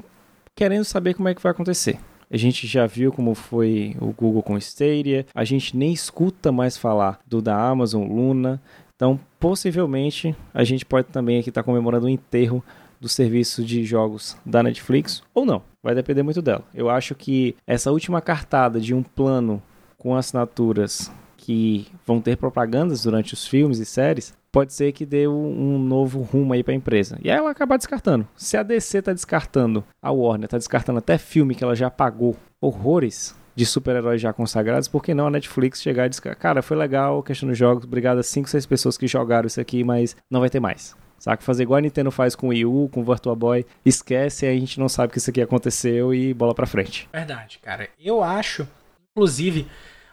[0.55, 1.99] querendo saber como é que vai acontecer.
[2.31, 5.25] A gente já viu como foi o Google com Stadia.
[5.35, 8.61] A gente nem escuta mais falar do da Amazon Luna.
[8.95, 12.63] Então, possivelmente, a gente pode também aqui estar tá comemorando o enterro
[12.99, 15.61] do serviço de jogos da Netflix ou não.
[15.83, 16.63] Vai depender muito dela.
[16.73, 19.61] Eu acho que essa última cartada de um plano
[19.97, 25.27] com assinaturas que vão ter propagandas durante os filmes e séries, pode ser que dê
[25.27, 27.17] um novo rumo aí para a empresa.
[27.23, 28.27] E aí ela acabar descartando.
[28.35, 32.35] Se a DC tá descartando, a Warner tá descartando até filme que ela já pagou
[32.59, 36.39] horrores de super-heróis já consagrados, por que não a Netflix chegar e descartar?
[36.39, 39.59] Cara, foi legal a questão dos jogos, obrigado a 5, 6 pessoas que jogaram isso
[39.59, 40.95] aqui, mas não vai ter mais.
[41.19, 41.43] Saca?
[41.43, 44.53] Fazer igual a Nintendo faz com o Wii U, com o Virtual Boy, esquece a
[44.53, 47.09] gente não sabe que isso aqui aconteceu e bola pra frente.
[47.11, 47.89] Verdade, cara.
[47.99, 48.67] Eu acho,
[49.11, 49.67] inclusive,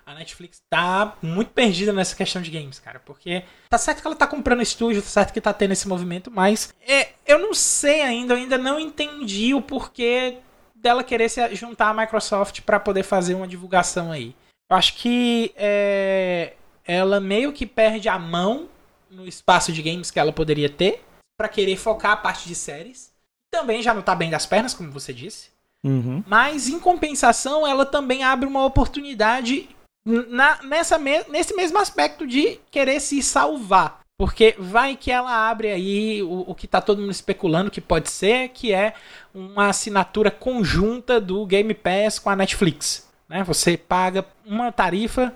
[0.07, 3.01] a Netflix tá muito perdida nessa questão de games, cara.
[3.01, 6.31] Porque tá certo que ela tá comprando estúdio, tá certo que tá tendo esse movimento,
[6.31, 10.39] mas é, eu não sei ainda, eu ainda não entendi o porquê
[10.75, 14.35] dela querer se juntar à Microsoft para poder fazer uma divulgação aí.
[14.71, 16.55] Eu acho que é,
[16.87, 18.69] ela meio que perde a mão
[19.11, 21.05] no espaço de games que ela poderia ter
[21.37, 23.13] para querer focar a parte de séries.
[23.51, 25.51] Também já não tá bem das pernas, como você disse.
[25.85, 26.25] Uhum.
[26.27, 29.69] Mas, em compensação, ela também abre uma oportunidade
[30.05, 34.01] na, nessa me, nesse mesmo aspecto de querer se salvar.
[34.17, 38.11] Porque vai que ela abre aí o, o que tá todo mundo especulando que pode
[38.11, 38.95] ser, que é
[39.35, 43.09] uma assinatura conjunta do Game Pass com a Netflix.
[43.29, 43.43] Né?
[43.43, 45.35] Você paga uma tarifa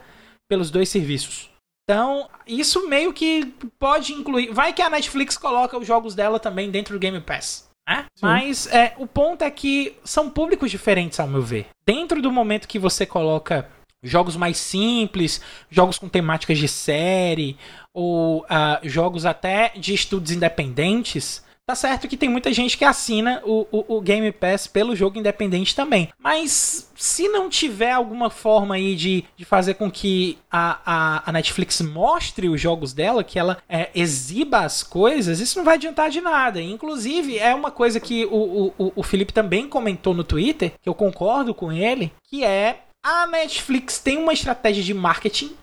[0.49, 1.51] pelos dois serviços.
[1.89, 3.47] Então, isso meio que
[3.79, 4.53] pode incluir.
[4.53, 7.67] Vai que a Netflix coloca os jogos dela também dentro do Game Pass.
[7.89, 8.05] Né?
[8.21, 11.69] Mas é, o ponto é que são públicos diferentes, ao meu ver.
[11.87, 13.71] Dentro do momento que você coloca
[14.03, 17.57] jogos mais simples, jogos com temáticas de série,
[17.95, 18.47] ou uh,
[18.83, 23.97] jogos até de estudos independentes, Tá certo que tem muita gente que assina o, o,
[23.97, 26.09] o, Game Pass pelo jogo independente também.
[26.19, 31.31] Mas se não tiver alguma forma aí de, de fazer com que a, a, a
[31.31, 36.09] Netflix mostre os jogos dela, que ela é, exiba as coisas, isso não vai adiantar
[36.09, 36.59] de nada.
[36.59, 40.95] Inclusive, é uma coisa que o, o, o Felipe também comentou no Twitter, que eu
[40.95, 45.55] concordo com ele, que é a Netflix tem uma estratégia de marketing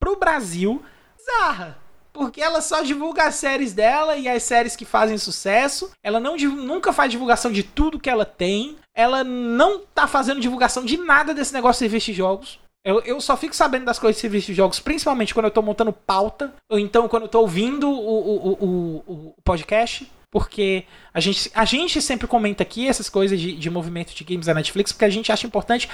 [0.00, 0.82] pro Brasil
[1.16, 1.83] bizarra
[2.14, 5.90] porque ela só divulga as séries dela e as séries que fazem sucesso.
[6.00, 8.76] Ela não nunca faz divulgação de tudo que ela tem.
[8.94, 12.60] Ela não tá fazendo divulgação de nada desse negócio de serviço de jogos.
[12.84, 15.60] Eu, eu só fico sabendo das coisas de serviço de jogos, principalmente quando eu tô
[15.60, 20.08] montando pauta, ou então quando eu tô ouvindo o, o, o, o podcast.
[20.30, 24.46] Porque a gente, a gente sempre comenta aqui essas coisas de, de movimento de games
[24.46, 25.88] da Netflix, porque a gente acha importante.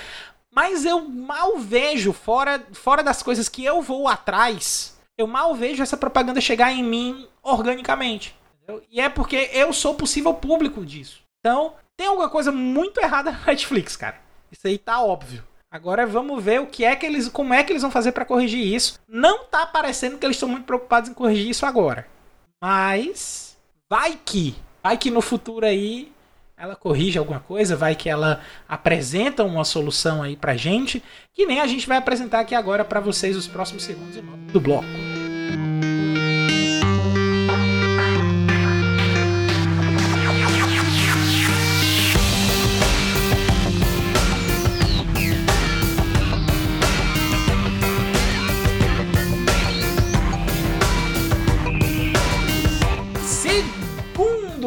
[0.53, 5.83] Mas eu mal vejo, fora, fora das coisas que eu vou atrás, eu mal vejo
[5.83, 8.37] essa propaganda chegar em mim organicamente.
[8.57, 8.83] Entendeu?
[8.91, 11.23] E é porque eu sou possível público disso.
[11.39, 14.17] Então, tem alguma coisa muito errada na Netflix, cara.
[14.51, 15.45] Isso aí tá óbvio.
[15.71, 18.25] Agora vamos ver o que é que eles, como é que eles vão fazer para
[18.25, 18.99] corrigir isso.
[19.07, 22.09] Não tá parecendo que eles estão muito preocupados em corrigir isso agora.
[22.61, 23.57] Mas
[23.89, 26.13] vai que, vai que no futuro aí
[26.57, 31.03] ela corrige alguma coisa, vai que ela apresenta uma solução aí pra gente,
[31.33, 34.17] que nem a gente vai apresentar aqui agora para vocês os próximos segundos
[34.53, 35.10] do bloco.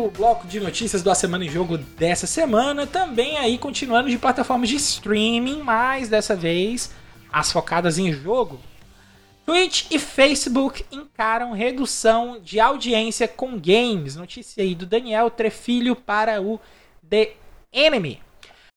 [0.10, 4.70] Bloco de notícias do A Semana em Jogo dessa semana, também aí continuando de plataformas
[4.70, 6.92] de streaming, mas dessa vez
[7.32, 8.60] as focadas em jogo.
[9.46, 14.16] Twitch e Facebook encaram redução de audiência com games.
[14.16, 16.60] Notícia aí do Daniel Trefilho para o
[17.10, 17.34] The
[17.72, 18.22] Enemy.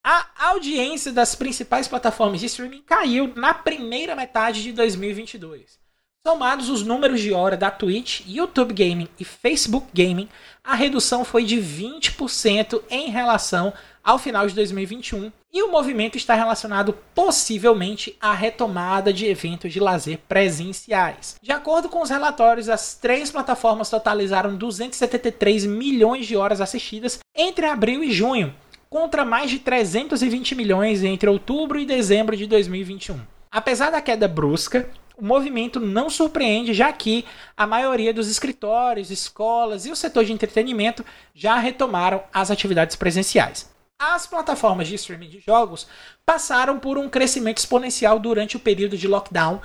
[0.03, 5.79] A audiência das principais plataformas de streaming caiu na primeira metade de 2022.
[6.27, 10.29] Somados os números de hora da Twitch, YouTube Gaming e Facebook Gaming,
[10.65, 13.73] a redução foi de 20% em relação
[14.03, 19.79] ao final de 2021 e o movimento está relacionado possivelmente à retomada de eventos de
[19.79, 21.37] lazer presenciais.
[21.41, 27.67] De acordo com os relatórios, as três plataformas totalizaram 273 milhões de horas assistidas entre
[27.67, 28.53] abril e junho,
[28.91, 33.17] contra mais de 320 milhões entre outubro e dezembro de 2021.
[33.49, 37.25] Apesar da queda brusca, o movimento não surpreende, já que
[37.57, 41.05] a maioria dos escritórios, escolas e o setor de entretenimento
[41.35, 43.75] já retomaram as atividades presenciais.
[43.99, 45.87] As plataformas de streaming de jogos
[46.25, 49.61] passaram por um crescimento exponencial durante o período de lockdown,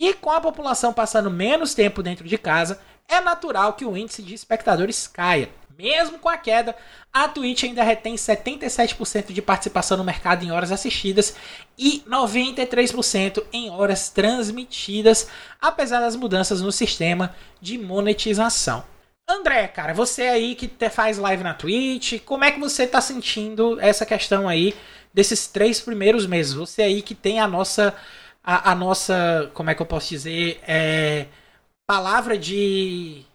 [0.00, 4.22] e com a população passando menos tempo dentro de casa, é natural que o índice
[4.22, 5.50] de espectadores caia.
[5.78, 6.74] Mesmo com a queda,
[7.12, 11.36] a Twitch ainda retém 77% de participação no mercado em horas assistidas
[11.78, 15.28] e 93% em horas transmitidas,
[15.60, 18.84] apesar das mudanças no sistema de monetização.
[19.28, 23.78] André, cara, você aí que faz live na Twitch, como é que você tá sentindo
[23.78, 24.74] essa questão aí
[25.12, 26.54] desses três primeiros meses?
[26.54, 27.94] Você aí que tem a nossa,
[28.42, 31.26] a, a nossa, como é que eu posso dizer, é,
[31.86, 33.25] palavra de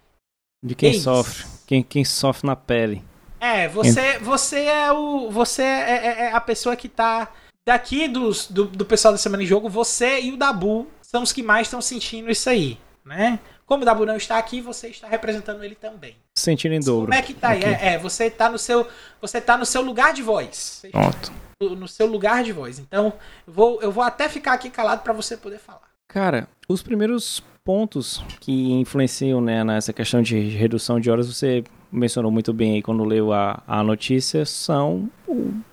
[0.63, 3.03] de quem sofre, quem, quem sofre na pele.
[3.39, 5.31] É, você, você é o.
[5.31, 7.31] Você é, é, é, a pessoa que tá.
[7.65, 11.31] Daqui dos, do, do pessoal da Semana em Jogo, você e o Dabu são os
[11.31, 13.39] que mais estão sentindo isso aí, né?
[13.65, 16.15] Como o Dabu não está aqui, você está representando ele também.
[16.37, 17.05] Sentindo em dobro.
[17.05, 17.63] Como é que tá aí?
[17.63, 18.87] É, é, você tá no seu.
[19.21, 20.83] Você tá no seu lugar de voz.
[20.91, 21.31] Pronto.
[21.61, 22.79] No, no seu lugar de voz.
[22.79, 23.13] Então,
[23.47, 25.89] eu vou, eu vou até ficar aqui calado para você poder falar.
[26.07, 32.31] Cara, os primeiros pontos que influenciam né, nessa questão de redução de horas, você mencionou
[32.31, 35.09] muito bem aí quando leu a, a notícia, são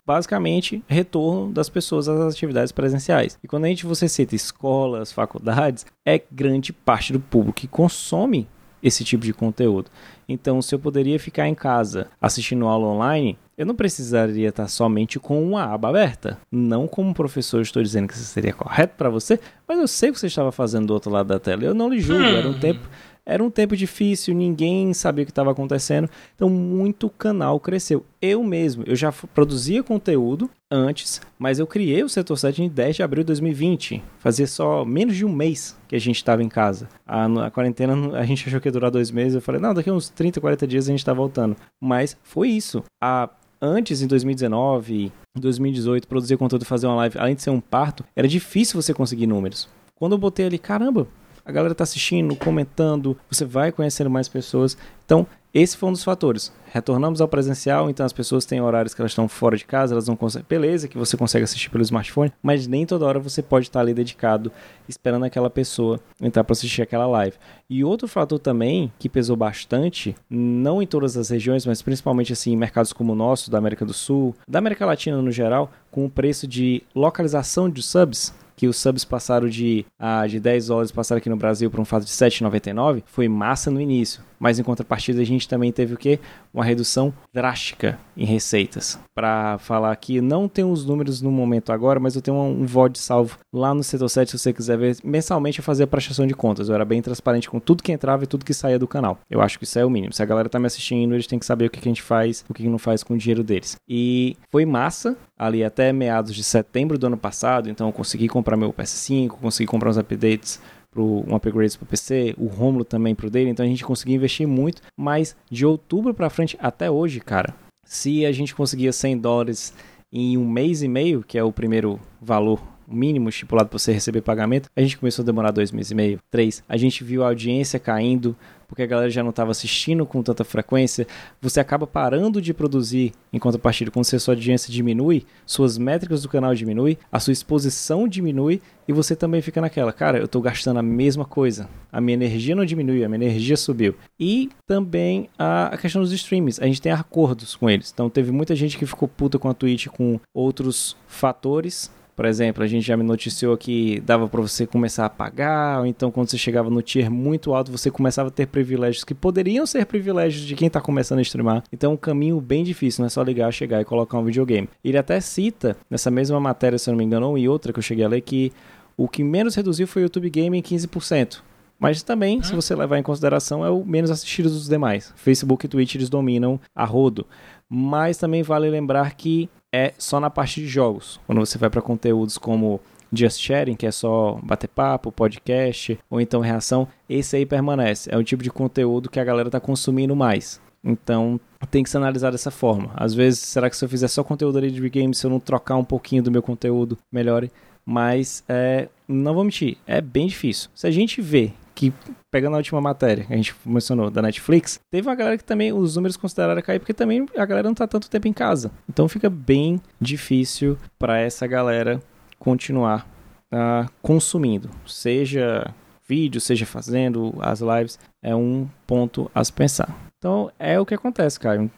[0.07, 3.39] basicamente retorno das pessoas às atividades presenciais.
[3.43, 8.49] E quando a gente você cita escolas, faculdades, é grande parte do público que consome
[8.83, 9.91] esse tipo de conteúdo.
[10.29, 15.19] Então, se eu poderia ficar em casa assistindo aula online, eu não precisaria estar somente
[15.19, 16.39] com uma aba aberta.
[16.51, 20.13] Não como professor estou dizendo que isso seria correto para você, mas eu sei o
[20.13, 21.65] que você estava fazendo do outro lado da tela.
[21.65, 22.61] Eu não lhe julgo, era um hum.
[22.61, 22.89] tempo
[23.29, 28.03] era um tempo difícil, ninguém sabia o que estava acontecendo, então muito canal cresceu.
[28.23, 32.97] Eu mesmo, eu já produzia conteúdo antes, mas eu criei o Setor 7 em 10
[32.97, 34.03] de abril de 2020.
[34.19, 36.89] Fazia só menos de um mês que a gente estava em casa.
[37.07, 39.35] A, a, quarentena, a gente achou que ia durar dois meses.
[39.35, 41.55] Eu falei, não, daqui a uns 30, 40 dias a gente está voltando.
[41.79, 42.83] Mas foi isso.
[42.99, 43.29] A
[43.61, 48.27] antes, em 2019, 2018, produzir conteúdo fazer uma live, além de ser um parto, era
[48.29, 49.69] difícil você conseguir números.
[49.95, 51.07] Quando eu botei ali, caramba,
[51.45, 54.77] a galera tá assistindo, comentando, você vai conhecendo mais pessoas.
[55.05, 56.53] Então, esse foi um dos fatores.
[56.71, 60.07] Retornamos ao presencial, então as pessoas têm horários que elas estão fora de casa, elas
[60.07, 60.47] não conseguem.
[60.47, 63.95] Beleza, que você consegue assistir pelo smartphone, mas nem toda hora você pode estar ali
[63.95, 64.53] dedicado,
[64.87, 67.37] esperando aquela pessoa entrar para assistir aquela live.
[67.71, 72.53] E outro fator também que pesou bastante, não em todas as regiões, mas principalmente assim
[72.53, 76.05] em mercados como o nosso, da América do Sul, da América Latina no geral, com
[76.05, 80.91] o preço de localização de subs que os subs passaram de, ah, de 10 dólares,
[80.91, 84.21] passaram aqui no Brasil para um fato de 7,99, foi massa no início.
[84.39, 86.19] Mas em contrapartida a gente também teve o quê?
[86.53, 88.99] Uma redução drástica em receitas.
[89.15, 92.99] Para falar aqui, não tenho os números no momento agora, mas eu tenho um, VOD
[92.99, 94.97] salvo lá no setor 7 se você quiser ver.
[95.05, 96.69] Mensalmente eu fazia prestação de contas.
[96.69, 99.19] Eu era bem transparente com tudo que entrava e tudo que saía do canal.
[99.31, 100.13] Eu acho que isso é o mínimo.
[100.13, 102.03] Se a galera tá me assistindo, eles têm que saber o que, que a gente
[102.03, 103.77] faz, o que, que não faz com o dinheiro deles.
[103.89, 108.57] E foi massa ali até meados de setembro do ano passado, então eu consegui comprar
[108.57, 110.61] meu PS5, consegui comprar uns updates
[110.91, 114.17] pro, um upgrade para o PC, o Romulo também pro dele, então a gente conseguiu
[114.17, 119.19] investir muito, mas de outubro para frente até hoje, cara, se a gente conseguia 100
[119.19, 119.73] dólares
[120.13, 124.23] em um mês e meio, que é o primeiro valor mínimo estipulado para você receber
[124.23, 126.63] pagamento, a gente começou a demorar dois meses e meio, três.
[126.69, 128.37] A gente viu a audiência caindo,
[128.67, 131.07] porque a galera já não estava assistindo com tanta frequência,
[131.41, 133.91] você acaba parando de produzir em contrapartida.
[133.91, 139.17] Quando sua audiência diminui, suas métricas do canal diminui, a sua exposição diminui e você
[139.17, 143.05] também fica naquela, cara, eu estou gastando a mesma coisa, a minha energia não diminuiu,
[143.05, 143.95] a minha energia subiu.
[144.21, 147.91] E também a questão dos streams, a gente tem acordos com eles.
[147.93, 152.65] Então teve muita gente que ficou puta com a Twitch com outros fatores por exemplo,
[152.65, 156.29] a gente já me noticiou que dava para você começar a pagar, ou então quando
[156.29, 160.45] você chegava no tier muito alto, você começava a ter privilégios que poderiam ser privilégios
[160.45, 161.63] de quem está começando a streamar.
[161.73, 164.69] Então é um caminho bem difícil, não é só ligar, chegar e colocar um videogame.
[164.85, 167.85] Ele até cita, nessa mesma matéria, se eu não me engano, e outra que eu
[167.85, 168.53] cheguei a ler, que
[168.97, 171.41] o que menos reduziu foi o YouTube Game em 15%.
[171.79, 175.13] Mas também, se você levar em consideração, é o menos assistido dos demais.
[175.15, 177.25] Facebook e Twitch eles dominam a rodo.
[177.69, 181.21] Mas também vale lembrar que é só na parte de jogos.
[181.27, 182.81] Quando você vai para conteúdos como
[183.13, 188.09] just sharing, que é só bater papo, podcast, ou então reação, esse aí permanece.
[188.13, 190.61] É o tipo de conteúdo que a galera tá consumindo mais.
[190.83, 191.41] Então,
[191.71, 192.91] tem que se analisar dessa forma.
[192.95, 195.41] Às vezes, será que se eu fizer só conteúdo ali de games, se eu não
[195.41, 197.51] trocar um pouquinho do meu conteúdo, melhore?
[197.85, 200.71] Mas, é, não vou mentir, é bem difícil.
[200.75, 201.93] Se a gente vê que,
[202.29, 205.73] pegando a última matéria que a gente mencionou da Netflix, teve uma galera que também
[205.73, 208.73] os números consideraram cair, porque também a galera não tá tanto tempo em casa.
[208.89, 212.03] Então fica bem difícil para essa galera
[212.37, 213.09] continuar
[213.55, 215.73] uh, consumindo, seja
[216.05, 219.97] vídeo, seja fazendo as lives, é um ponto a se pensar.
[220.19, 221.71] Então é o que acontece, cara.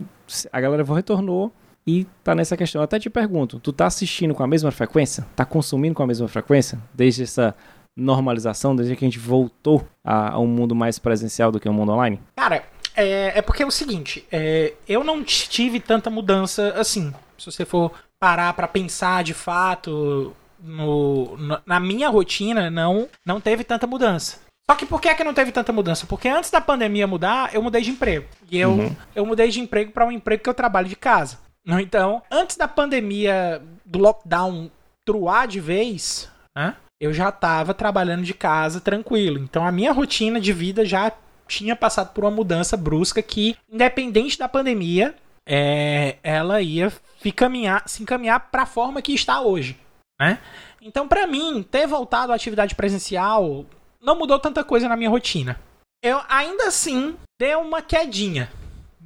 [0.51, 1.53] A galera retornou
[1.87, 2.81] e tá nessa questão.
[2.81, 5.27] Eu até te pergunto, tu tá assistindo com a mesma frequência?
[5.37, 6.79] Tá consumindo com a mesma frequência?
[6.95, 7.55] Desde essa
[7.97, 11.73] normalização, desde que a gente voltou a, a um mundo mais presencial do que um
[11.73, 12.21] mundo online?
[12.37, 12.65] Cara,
[12.97, 17.13] é, é porque é o seguinte, é, eu não tive tanta mudança assim.
[17.39, 23.65] Se você for parar para pensar de fato no, na minha rotina, não, não teve
[23.65, 24.39] tanta mudança.
[24.71, 26.07] Só que por que, é que não teve tanta mudança?
[26.07, 28.27] Porque antes da pandemia mudar, eu mudei de emprego.
[28.49, 28.97] E eu, uhum.
[29.17, 31.39] eu mudei de emprego para um emprego que eu trabalho de casa.
[31.67, 34.71] Então, antes da pandemia, do lockdown
[35.05, 36.77] truar de vez, né?
[37.01, 39.39] Eu já estava trabalhando de casa tranquilo.
[39.39, 41.11] Então a minha rotina de vida já
[41.49, 45.15] tinha passado por uma mudança brusca que, independente da pandemia,
[45.47, 49.77] é, ela ia se encaminhar, se encaminhar para a forma que está hoje.
[50.21, 50.39] Né?
[50.81, 53.65] Então, para mim, ter voltado à atividade presencial
[54.01, 55.59] não mudou tanta coisa na minha rotina.
[56.03, 58.51] Eu ainda assim dei uma quedinha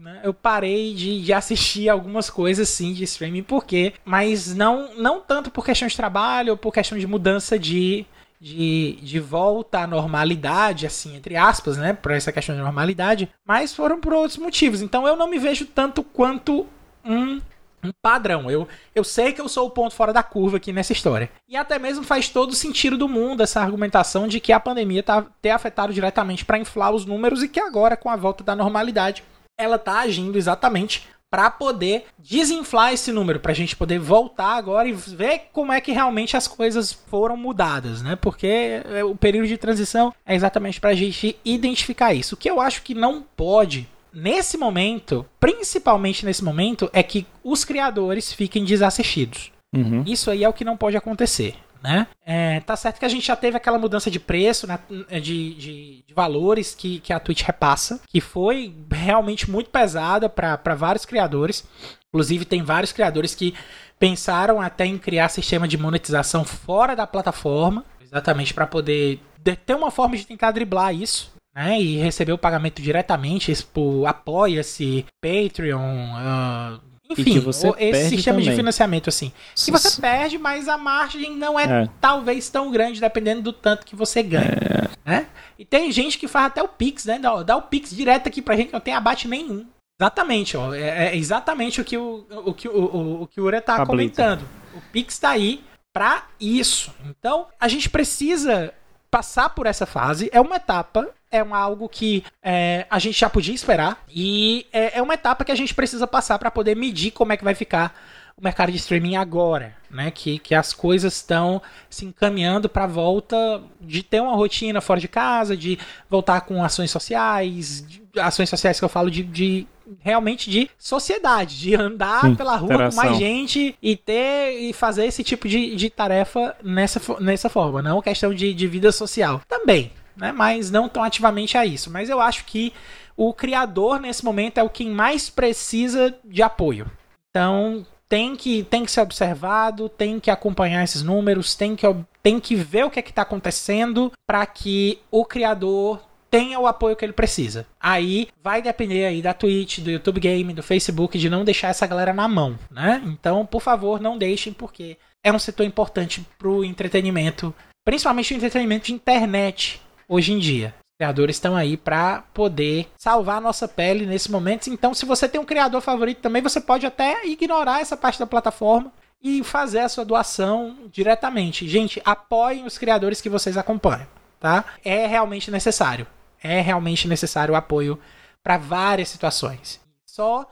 [0.05, 0.21] né?
[0.23, 5.51] Eu parei de, de, assistir algumas coisas sim de streaming, porque, mas não, não tanto
[5.51, 8.05] por questão de trabalho ou por questão de mudança de,
[8.39, 11.95] de, de volta à normalidade, assim, entre aspas, né?
[11.95, 14.83] Por essa questão de normalidade, mas foram por outros motivos.
[14.83, 16.67] Então eu não me vejo tanto quanto
[17.03, 17.41] um
[17.83, 18.51] um padrão.
[18.51, 21.31] Eu, eu sei que eu sou o ponto fora da curva aqui nessa história.
[21.47, 25.27] E até mesmo faz todo sentido do mundo essa argumentação de que a pandemia tá,
[25.43, 29.23] ter afetado diretamente para inflar os números e que agora, com a volta da normalidade,
[29.59, 34.89] ela tá agindo exatamente para poder desinflar esse número, para a gente poder voltar agora
[34.89, 38.15] e ver como é que realmente as coisas foram mudadas, né?
[38.15, 42.37] Porque é, o período de transição é exatamente para a gente identificar isso.
[42.37, 47.65] O que eu acho que não pode nesse momento, principalmente nesse momento, é que os
[47.65, 49.51] criadores fiquem desassistidos.
[49.75, 50.05] Uhum.
[50.07, 52.07] Isso aí é o que não pode acontecer né?
[52.25, 54.79] É, tá certo que a gente já teve aquela mudança de preço, né,
[55.21, 60.75] de, de, de, valores que, que a Twitch repassa, que foi realmente muito pesada para
[60.75, 61.69] vários criadores.
[62.09, 63.55] Inclusive, tem vários criadores que
[63.99, 69.21] pensaram até em criar sistema de monetização fora da plataforma, exatamente para poder
[69.67, 71.35] ter uma forma de tentar driblar isso.
[71.55, 77.37] Né, e receber o pagamento diretamente, por Apoia-se, Patreon, uh, enfim,
[77.79, 78.51] esse sistema também.
[78.51, 79.33] de financiamento, assim.
[79.55, 83.85] Que você perde, mas a margem não é, é, talvez tão grande, dependendo do tanto
[83.85, 84.89] que você ganha.
[85.05, 85.11] É.
[85.11, 85.27] Né?
[85.59, 87.19] E tem gente que faz até o Pix, né?
[87.19, 89.67] Dá, dá o Pix direto aqui pra gente, que não tem abate nenhum.
[90.01, 90.75] Exatamente, ó.
[90.75, 93.85] É, é exatamente o que o, o, que o, o, o que o Ura tá
[93.85, 94.43] comentando.
[94.75, 96.93] O Pix tá aí para isso.
[97.05, 98.73] Então, a gente precisa
[99.11, 100.29] passar por essa fase.
[100.33, 104.99] É uma etapa é um, algo que é, a gente já podia esperar e é,
[104.99, 107.55] é uma etapa que a gente precisa passar para poder medir como é que vai
[107.55, 107.95] ficar
[108.37, 110.11] o mercado de streaming agora, né?
[110.11, 114.99] Que, que as coisas estão se encaminhando para a volta de ter uma rotina fora
[114.99, 115.79] de casa, de
[116.11, 117.85] voltar com ações sociais,
[118.17, 119.67] ações sociais que eu falo de, de
[120.01, 123.03] realmente de sociedade, de andar Sim, pela rua interação.
[123.03, 127.83] com mais gente e ter e fazer esse tipo de, de tarefa nessa, nessa forma,
[127.83, 129.43] não questão de, de vida social.
[129.49, 130.33] Também, né?
[130.33, 131.91] Mas não tão ativamente a isso.
[131.91, 132.73] Mas eu acho que
[133.17, 136.91] o criador nesse momento é o quem mais precisa de apoio.
[137.31, 141.87] Então tem que, tem que ser observado, tem que acompanhar esses números, tem que,
[142.23, 146.01] tem que ver o que é está acontecendo para que o criador
[146.31, 147.67] tenha o apoio que ele precisa.
[147.81, 151.87] Aí vai depender aí da Twitch, do YouTube Game, do Facebook, de não deixar essa
[151.87, 153.01] galera na mão, né?
[153.07, 157.55] Então, por favor, não deixem, porque é um setor importante pro entretenimento,
[157.85, 159.81] principalmente o entretenimento de internet,
[160.15, 160.75] hoje em dia.
[160.79, 164.69] Os criadores estão aí para poder salvar a nossa pele nesse momento.
[164.69, 168.27] Então, se você tem um criador favorito também, você pode até ignorar essa parte da
[168.27, 171.67] plataforma e fazer a sua doação diretamente.
[171.67, 174.07] Gente, apoiem os criadores que vocês acompanham,
[174.39, 174.65] tá?
[174.85, 176.07] É realmente necessário.
[176.41, 177.99] É realmente necessário o apoio
[178.43, 179.81] para várias situações.
[180.07, 180.47] Só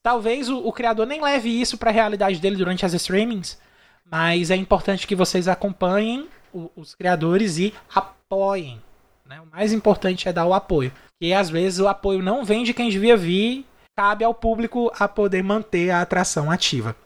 [0.00, 3.58] talvez o, o criador nem leve isso para a realidade dele durante as streamings,
[4.04, 8.80] mas é importante que vocês acompanhem o, os criadores e apoiem
[9.28, 9.40] né?
[9.40, 10.90] O mais importante é dar o apoio.
[11.20, 15.06] E às vezes o apoio não vem de quem devia vir, cabe ao público a
[15.06, 16.96] poder manter a atração ativa.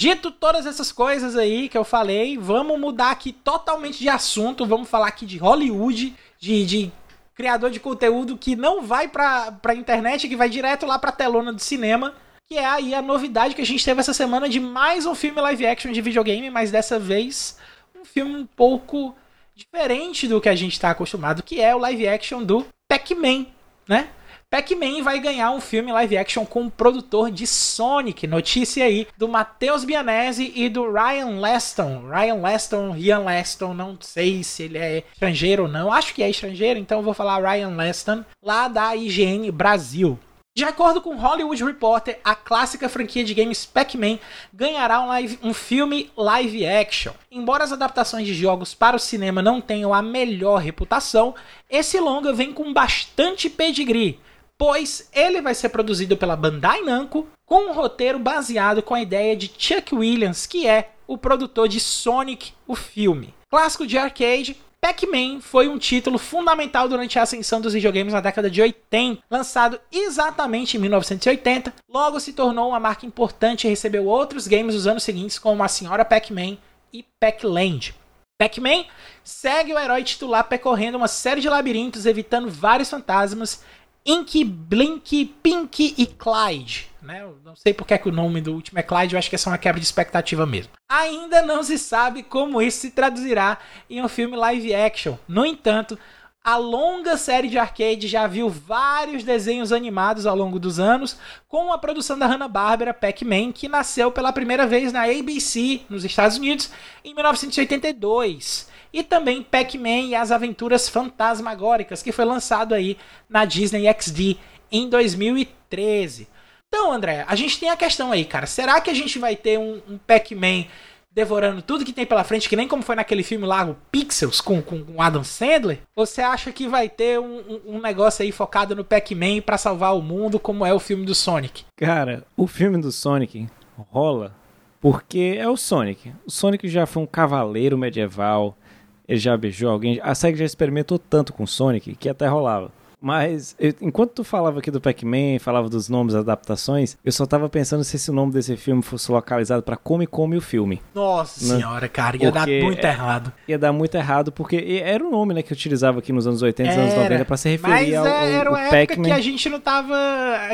[0.00, 4.66] Dito todas essas coisas aí que eu falei, vamos mudar aqui totalmente de assunto.
[4.66, 6.92] Vamos falar aqui de Hollywood, de, de
[7.34, 11.52] criador de conteúdo que não vai pra, pra internet, que vai direto lá pra telona
[11.52, 12.14] do cinema.
[12.48, 15.40] Que é aí a novidade que a gente teve essa semana de mais um filme
[15.40, 17.58] live action de videogame, mas dessa vez
[17.98, 19.16] um filme um pouco
[19.54, 23.46] diferente do que a gente está acostumado, que é o live action do Pac-Man,
[23.88, 24.08] né?
[24.54, 28.24] Pac-Man vai ganhar um filme live action com o produtor de Sonic.
[28.24, 32.04] Notícia aí do Matheus Bianese e do Ryan Leston.
[32.08, 35.92] Ryan Leston, Ryan Leston, não sei se ele é estrangeiro ou não.
[35.92, 40.16] Acho que é estrangeiro, então vou falar Ryan Leston, lá da IGN Brasil.
[40.56, 44.20] De acordo com Hollywood Reporter, a clássica franquia de games Pac-Man
[44.52, 47.12] ganhará um, live, um, filme live action.
[47.28, 51.34] Embora as adaptações de jogos para o cinema não tenham a melhor reputação,
[51.68, 54.20] esse longa vem com bastante pedigree,
[54.56, 59.36] pois ele vai ser produzido pela Bandai Namco com um roteiro baseado com a ideia
[59.36, 63.34] de Chuck Williams, que é o produtor de Sonic, o filme.
[63.50, 68.50] Clássico de arcade, Pac-Man foi um título fundamental durante a ascensão dos videogames na década
[68.50, 69.22] de 80.
[69.30, 74.86] Lançado exatamente em 1980, logo se tornou uma marca importante e recebeu outros games dos
[74.86, 76.58] anos seguintes, como a Senhora Pac-Man
[76.92, 77.94] e Pac-Land.
[78.38, 78.84] Pac-Man
[79.24, 83.64] segue o herói titular percorrendo uma série de labirintos, evitando vários fantasmas
[84.04, 86.90] Ink, Blink, Pink e Clyde.
[87.04, 87.22] Né?
[87.22, 89.36] Eu não sei porque é que o nome do último é Clyde, eu acho que
[89.36, 90.72] é só uma quebra de expectativa mesmo.
[90.88, 95.16] Ainda não se sabe como isso se traduzirá em um filme live action.
[95.28, 95.98] No entanto,
[96.42, 101.72] a longa série de arcade já viu vários desenhos animados ao longo dos anos, com
[101.72, 106.70] a produção da Hanna-Barbera Pac-Man, que nasceu pela primeira vez na ABC, nos Estados Unidos,
[107.04, 112.96] em 1982 e também Pac-Man e as Aventuras Fantasmagóricas, que foi lançado aí
[113.28, 114.36] na Disney XD
[114.70, 116.28] em 2013.
[116.74, 118.46] Então, André, a gente tem a questão aí, cara.
[118.46, 120.64] Será que a gente vai ter um, um Pac-Man
[121.12, 124.40] devorando tudo que tem pela frente, que nem como foi naquele filme lá, o Pixels,
[124.40, 125.78] com, com, Adam Sandler?
[125.94, 129.96] Ou você acha que vai ter um, um, negócio aí focado no Pac-Man para salvar
[129.96, 131.64] o mundo, como é o filme do Sonic?
[131.76, 133.46] Cara, o filme do Sonic
[133.92, 134.34] rola
[134.80, 136.12] porque é o Sonic.
[136.26, 138.58] O Sonic já foi um cavaleiro medieval,
[139.06, 140.00] ele já beijou alguém.
[140.02, 142.72] A SEGA já experimentou tanto com Sonic que até rolava.
[143.04, 147.50] Mas, eu, enquanto tu falava aqui do Pac-Man, falava dos nomes, adaptações, eu só tava
[147.50, 150.80] pensando se esse nome desse filme fosse localizado para Come Come o filme.
[150.94, 151.56] Nossa né?
[151.56, 153.32] senhora, cara, ia porque dar muito é, errado.
[153.46, 156.40] Ia dar muito errado, porque era o nome, né, que eu utilizava aqui nos anos
[156.40, 159.50] 80 e anos 90 para se referir ao, ao, era uma época que a gente
[159.50, 159.94] não tava...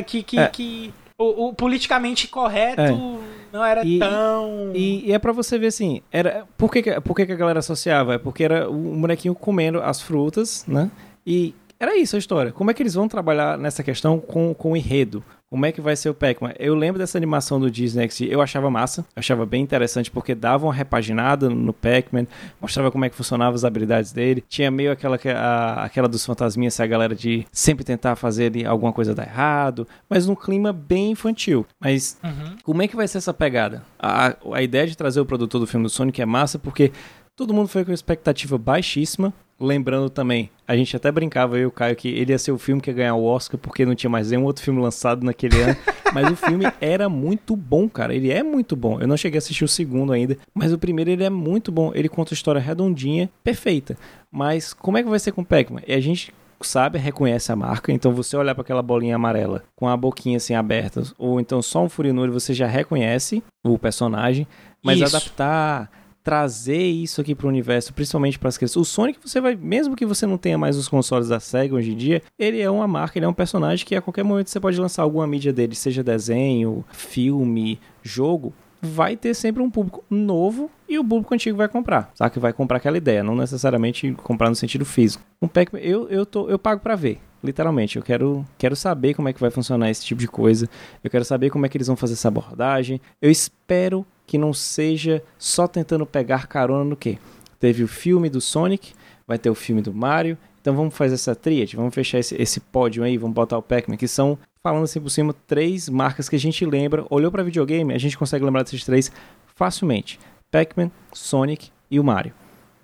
[0.04, 0.48] que, que, é.
[0.48, 2.82] que o, o, politicamente correto...
[2.82, 4.70] É não era e, tão.
[4.74, 7.58] E, e é para você ver assim, era por que, por que, que a galera
[7.58, 8.14] associava?
[8.14, 10.88] É porque era o bonequinho comendo as frutas, né?
[11.26, 12.52] E era isso a história.
[12.52, 15.24] Como é que eles vão trabalhar nessa questão com, com o enredo?
[15.48, 16.52] Como é que vai ser o Pac-Man?
[16.58, 20.66] Eu lembro dessa animação do Disney XD, eu achava massa, achava bem interessante porque dava
[20.66, 22.26] uma repaginada no Pac-Man,
[22.60, 24.44] mostrava como é que funcionavam as habilidades dele.
[24.46, 29.12] Tinha meio aquela, a, aquela dos fantasminhas, a galera de sempre tentar fazer alguma coisa
[29.12, 31.66] dar errado, mas num clima bem infantil.
[31.80, 32.56] Mas uhum.
[32.62, 33.82] como é que vai ser essa pegada?
[33.98, 36.92] A, a ideia de trazer o produtor do filme do Sonic é massa porque
[37.34, 41.70] todo mundo foi com expectativa baixíssima, Lembrando também, a gente até brincava, eu e o
[41.70, 44.08] Caio, que ele ia ser o filme que ia ganhar o Oscar, porque não tinha
[44.08, 45.76] mais nenhum outro filme lançado naquele ano.
[46.14, 48.14] Mas o filme era muito bom, cara.
[48.14, 49.00] Ele é muito bom.
[49.00, 51.92] Eu não cheguei a assistir o segundo ainda, mas o primeiro ele é muito bom.
[51.94, 53.96] Ele conta a história redondinha, perfeita.
[54.28, 55.82] Mas como é que vai ser com o Pac-Man?
[55.86, 59.96] A gente sabe, reconhece a marca, então você olhar para aquela bolinha amarela com a
[59.96, 64.46] boquinha assim aberta, ou então só um furinuri, você já reconhece o personagem,
[64.82, 65.16] mas Isso.
[65.16, 65.90] adaptar
[66.22, 68.76] trazer isso aqui para o universo, principalmente para as crianças.
[68.76, 71.92] O Sonic, você vai, mesmo que você não tenha mais os consoles da Sega hoje
[71.92, 74.60] em dia, ele é uma marca, ele é um personagem que a qualquer momento você
[74.60, 80.70] pode lançar alguma mídia dele, seja desenho, filme, jogo, vai ter sempre um público novo
[80.88, 82.10] e o público antigo vai comprar.
[82.14, 85.22] Sabe que vai comprar aquela ideia, não necessariamente comprar no sentido físico.
[85.40, 87.18] Um pack, eu eu tô eu pago para ver.
[87.42, 90.68] Literalmente, eu quero, quero saber como é que vai funcionar esse tipo de coisa.
[91.02, 93.00] Eu quero saber como é que eles vão fazer essa abordagem.
[93.20, 97.18] Eu espero que não seja só tentando pegar carona no quê?
[97.58, 98.92] Teve o filme do Sonic,
[99.26, 102.60] vai ter o filme do Mario, então vamos fazer essa tríade, vamos fechar esse, esse
[102.60, 106.36] pódio aí, vamos botar o Pac-Man, que são, falando assim por cima, três marcas que
[106.36, 109.10] a gente lembra, olhou para videogame, a gente consegue lembrar desses três
[109.56, 110.16] facilmente.
[110.48, 112.32] Pac-Man, Sonic e o Mario.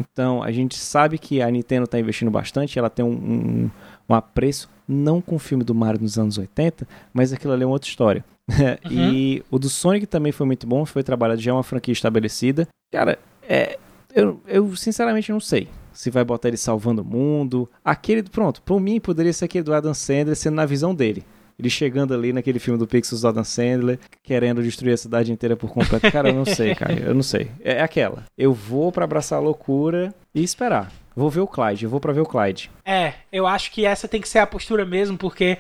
[0.01, 3.71] Então a gente sabe que a Nintendo está investindo bastante, ela tem um, um,
[4.09, 7.67] um apreço, não com o filme do Mario nos anos 80, mas aquilo ali é
[7.67, 8.25] uma outra história.
[8.85, 9.13] uhum.
[9.13, 12.69] E o do Sonic também foi muito bom, foi trabalhado já é uma franquia estabelecida.
[12.93, 13.79] Cara, é,
[14.15, 17.69] eu, eu sinceramente não sei se vai botar ele salvando o mundo.
[17.85, 21.25] Aquele, pronto, por mim poderia ser aquele do Adam Sandler sendo na visão dele.
[21.59, 25.57] Ele chegando ali naquele filme do Pixels do Adam Sandler, querendo destruir a cidade inteira
[25.57, 26.11] por completo.
[26.13, 26.93] Cara, eu não sei, cara.
[26.93, 27.51] Eu não sei.
[27.61, 28.25] É aquela.
[28.37, 30.93] Eu vou para abraçar a loucura e esperar.
[31.15, 32.71] Vou ver o Clyde, eu vou para ver o Clyde.
[32.85, 35.57] É, eu acho que essa tem que ser a postura mesmo, porque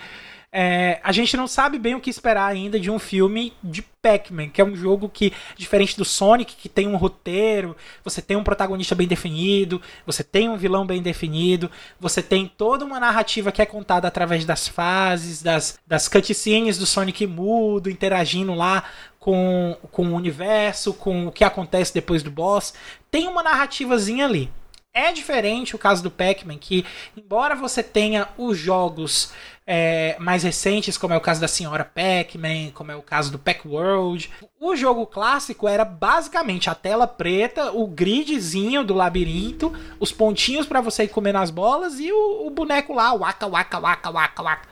[0.59, 4.48] é, a gente não sabe bem o que esperar ainda de um filme de Pac-Man,
[4.48, 8.42] que é um jogo que, diferente do Sonic, que tem um roteiro, você tem um
[8.42, 13.61] protagonista bem definido, você tem um vilão bem definido, você tem toda uma narrativa que
[13.61, 18.84] é contada através das fases, das, das cutscenes do Sonic mudo, interagindo lá
[19.20, 22.72] com, com o universo, com o que acontece depois do boss.
[23.11, 24.50] Tem uma narrativazinha ali.
[24.94, 26.82] É diferente o caso do Pac-Man, que,
[27.14, 29.30] embora você tenha os jogos
[29.66, 33.38] é, mais recentes, como é o caso da Senhora Pac-Man, como é o caso do
[33.38, 40.66] Pac-World, o jogo clássico era basicamente a tela preta, o gridzinho do labirinto, os pontinhos
[40.66, 44.42] para você ir comendo as bolas e o, o boneco lá, waka, waka, waka, waka,
[44.42, 44.68] waka,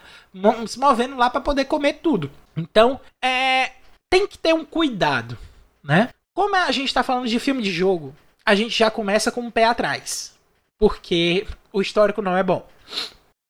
[0.68, 2.30] se movendo lá para poder comer tudo.
[2.56, 3.72] Então, é,
[4.08, 5.36] tem que ter um cuidado,
[5.82, 6.10] né?
[6.32, 8.14] Como a gente está falando de filme de jogo,
[8.44, 10.34] a gente já começa com um pé atrás.
[10.78, 12.66] Porque o histórico não é bom.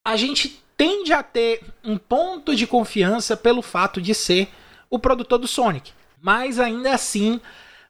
[0.07, 4.49] A gente tende a ter um ponto de confiança pelo fato de ser
[4.91, 5.93] o produtor do Sonic.
[6.21, 7.41] Mas ainda assim,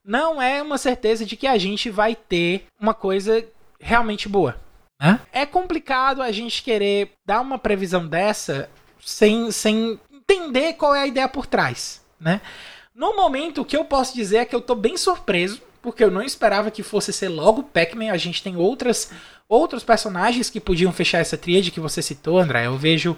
[0.04, 3.44] não é uma certeza de que a gente vai ter uma coisa
[3.80, 4.60] realmente boa.
[5.00, 5.20] Né?
[5.32, 8.68] É complicado a gente querer dar uma previsão dessa
[9.04, 12.04] sem, sem entender qual é a ideia por trás.
[12.18, 12.40] Né?
[12.94, 16.10] No momento, o que eu posso dizer é que eu estou bem surpreso porque eu
[16.10, 18.10] não esperava que fosse ser logo Pac-Man.
[18.10, 19.10] A gente tem outras
[19.46, 22.64] outros personagens que podiam fechar essa tríade que você citou, André.
[22.66, 23.14] Eu vejo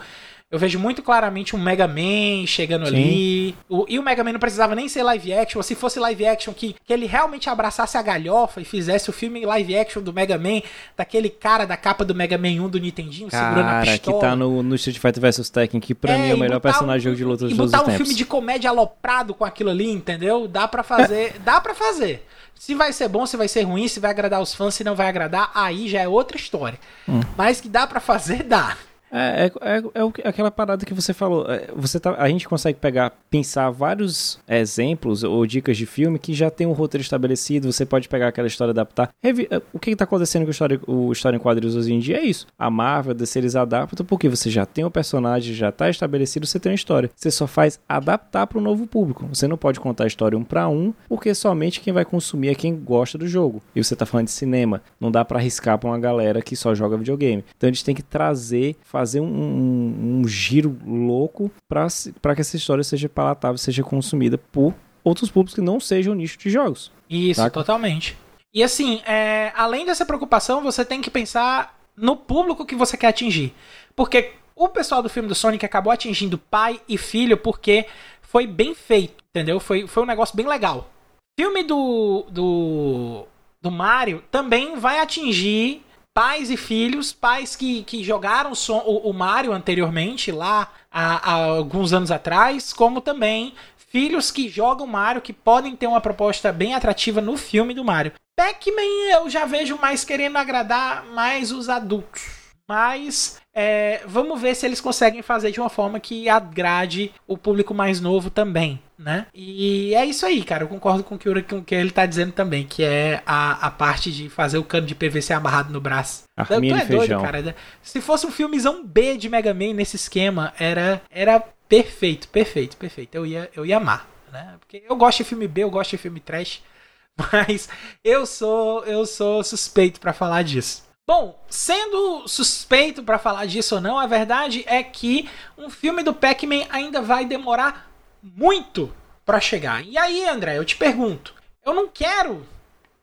[0.49, 2.95] eu vejo muito claramente um Mega Man chegando Sim.
[2.95, 3.57] ali.
[3.69, 5.61] O, e o Mega Man não precisava nem ser live action.
[5.61, 9.45] Se fosse live action, que, que ele realmente abraçasse a galhofa e fizesse o filme
[9.45, 10.63] live action do Mega Man,
[10.97, 14.19] daquele cara da capa do Mega Man 1 do Nintendinho, cara, segurando a pistola.
[14.19, 16.61] que tá no, no Street Fighter vs Tekken, que pra é, mim é o melhor
[16.61, 17.73] personagem um, de luta dos tempos.
[17.73, 20.47] E botar um filme de comédia aloprado com aquilo ali, entendeu?
[20.47, 21.35] Dá para fazer.
[21.45, 22.25] dá para fazer.
[22.59, 24.95] Se vai ser bom, se vai ser ruim, se vai agradar os fãs, se não
[24.95, 26.79] vai agradar, aí já é outra história.
[27.09, 27.21] Hum.
[27.37, 28.77] Mas que dá para fazer, dá.
[29.11, 31.47] É, é, é, é, aquela parada que você falou.
[31.49, 36.35] É, você tá, a gente consegue pegar, pensar vários exemplos ou dicas de filme que
[36.35, 37.71] já tem um roteiro estabelecido.
[37.73, 39.11] Você pode pegar aquela história adaptar.
[39.23, 41.99] Revi, é, o que está acontecendo com o história, o história em quadrinhos hoje em
[41.99, 42.47] dia é isso.
[42.59, 46.47] A Marvel, a DC, eles adaptam porque você já tem o personagem, já está estabelecido,
[46.47, 47.11] você tem uma história.
[47.15, 49.27] Você só faz adaptar para o novo público.
[49.33, 52.55] Você não pode contar a história um para um, porque somente quem vai consumir é
[52.55, 53.63] quem gosta do jogo.
[53.75, 54.83] E você está falando de cinema.
[55.01, 57.45] Não dá para arriscar para uma galera que só joga videogame.
[57.57, 62.57] Então a gente tem que trazer fazer um, um, um giro louco para que essa
[62.57, 64.75] história seja palatável, seja consumida por
[65.05, 66.91] outros públicos que não sejam nicho de jogos.
[67.11, 67.51] Isso, saca?
[67.51, 68.17] totalmente.
[68.55, 73.09] E assim, é, além dessa preocupação, você tem que pensar no público que você quer
[73.09, 73.55] atingir.
[73.95, 77.87] Porque o pessoal do filme do Sonic acabou atingindo pai e filho porque
[78.23, 79.61] foi bem feito, entendeu?
[79.61, 80.91] Foi, foi um negócio bem legal.
[81.39, 83.27] Filme do, do,
[83.61, 85.85] do Mario também vai atingir
[86.17, 91.93] pais e filhos, pais que, que jogaram o, o Mario anteriormente, lá há, há, alguns
[91.93, 97.21] anos atrás, como também filhos que jogam Mario, que podem ter uma proposta bem atrativa
[97.21, 98.15] no filme do Mario.
[98.35, 102.46] Pac-Man eu já vejo mais querendo agradar mais os adultos.
[102.69, 107.73] Mas é, vamos ver se eles conseguem fazer de uma forma que agrade o público
[107.73, 109.27] mais novo também, né?
[109.33, 110.65] E é isso aí, cara.
[110.65, 113.67] Eu concordo com o que, com o que ele tá dizendo também, que é a,
[113.67, 116.25] a parte de fazer o cano de PVC amarrado no braço.
[116.37, 117.23] Arminha tu é doido, feijão.
[117.23, 117.55] cara.
[117.83, 123.15] Se fosse um filmezão B de Mega Man nesse esquema, era, era perfeito, perfeito, perfeito.
[123.15, 124.55] Eu ia, eu ia amar, né?
[124.59, 126.63] Porque eu gosto de filme B, eu gosto de filme trash,
[127.33, 127.69] mas
[128.03, 130.86] eu sou eu sou suspeito para falar disso.
[131.07, 136.13] Bom, sendo suspeito para falar disso ou não, a verdade é que um filme do
[136.13, 137.89] Pac-Man ainda vai demorar
[138.21, 138.93] muito
[139.25, 139.87] para chegar.
[139.87, 141.33] E aí, André, eu te pergunto,
[141.65, 142.45] eu não quero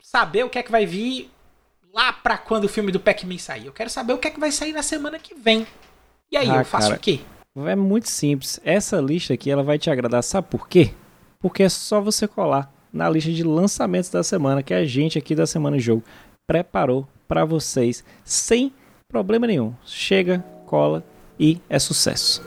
[0.02, 1.32] saber o que é que vai vir
[1.94, 3.68] lá para quando o filme do Pac-Man sair.
[3.68, 5.66] Eu quero saber o que é que vai sair na semana que vem.
[6.30, 7.22] E aí, ah, eu faço cara, o quê?
[7.56, 8.60] É muito simples.
[8.66, 10.94] Essa lista aqui ela vai te agradar, sabe por quê?
[11.40, 15.34] Porque é só você colar na lista de lançamentos da semana que a gente aqui
[15.34, 16.04] da Semana Jogo
[16.46, 18.74] preparou para vocês sem
[19.08, 19.74] problema nenhum.
[19.86, 21.04] Chega, cola
[21.40, 22.42] e é sucesso.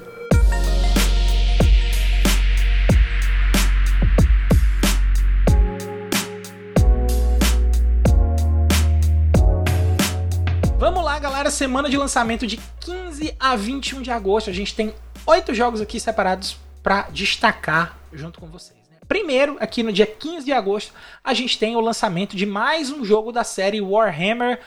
[10.79, 11.51] Vamos lá, galera.
[11.51, 14.51] Semana de lançamento de 15 a 21 de agosto.
[14.51, 14.95] A gente tem
[15.27, 18.86] oito jogos aqui separados para destacar junto com vocês.
[19.09, 20.93] Primeiro, aqui no dia 15 de agosto,
[21.23, 24.61] a gente tem o lançamento de mais um jogo da série Warhammer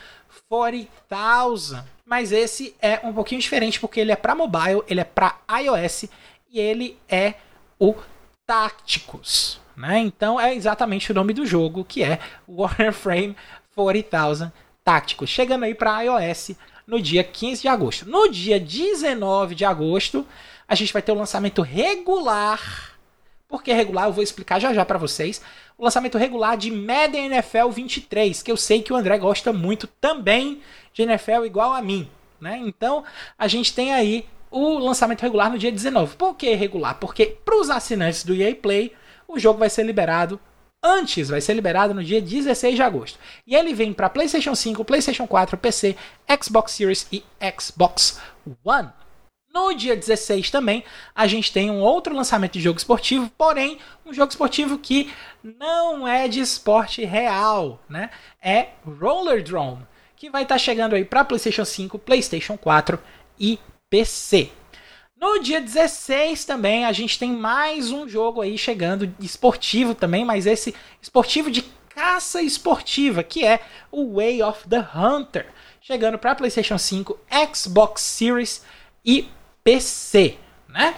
[0.48, 1.84] 40,000.
[2.06, 6.06] Mas esse é um pouquinho diferente porque ele é para mobile, ele é para iOS
[6.52, 7.36] e ele é
[7.80, 7.94] o
[8.48, 10.00] Tacticus, né?
[10.00, 13.36] Então é exatamente o nome do jogo, que é Warframe
[13.76, 14.52] 40,000
[14.84, 16.52] Tacticus, chegando aí para iOS
[16.88, 18.10] no dia 15 de agosto.
[18.10, 20.26] No dia 19 de agosto,
[20.68, 22.89] a gente vai ter o lançamento regular.
[23.50, 24.06] Por que regular?
[24.06, 25.42] Eu vou explicar já já para vocês.
[25.76, 29.88] O lançamento regular de Madden NFL 23, que eu sei que o André gosta muito
[29.88, 30.62] também
[30.94, 32.08] de NFL igual a mim,
[32.40, 32.60] né?
[32.64, 33.04] Então,
[33.36, 36.16] a gente tem aí o lançamento regular no dia 19.
[36.16, 37.00] Por que regular?
[37.00, 38.94] Porque para os assinantes do EA Play,
[39.28, 40.40] o jogo vai ser liberado
[40.82, 43.18] antes, vai ser liberado no dia 16 de agosto.
[43.48, 45.96] E ele vem para PlayStation 5, PlayStation 4, PC,
[46.40, 47.24] Xbox Series e
[47.60, 48.20] Xbox
[48.64, 48.90] One.
[49.54, 50.84] No dia 16 também,
[51.16, 55.12] a gente tem um outro lançamento de jogo esportivo, porém, um jogo esportivo que
[55.44, 58.12] não é de esporte real, né?
[58.42, 63.00] É Roller Drone, que vai estar tá chegando aí para PlayStation 5, PlayStation 4
[63.40, 63.58] e
[63.90, 64.52] PC.
[65.20, 70.46] No dia 16 também a gente tem mais um jogo aí chegando esportivo também, mas
[70.46, 73.60] esse esportivo de caça esportiva, que é
[73.92, 75.48] o Way of the Hunter,
[75.82, 77.20] chegando para PlayStation 5,
[77.54, 78.64] Xbox Series
[79.04, 79.28] e
[79.64, 80.38] PC,
[80.68, 80.96] né?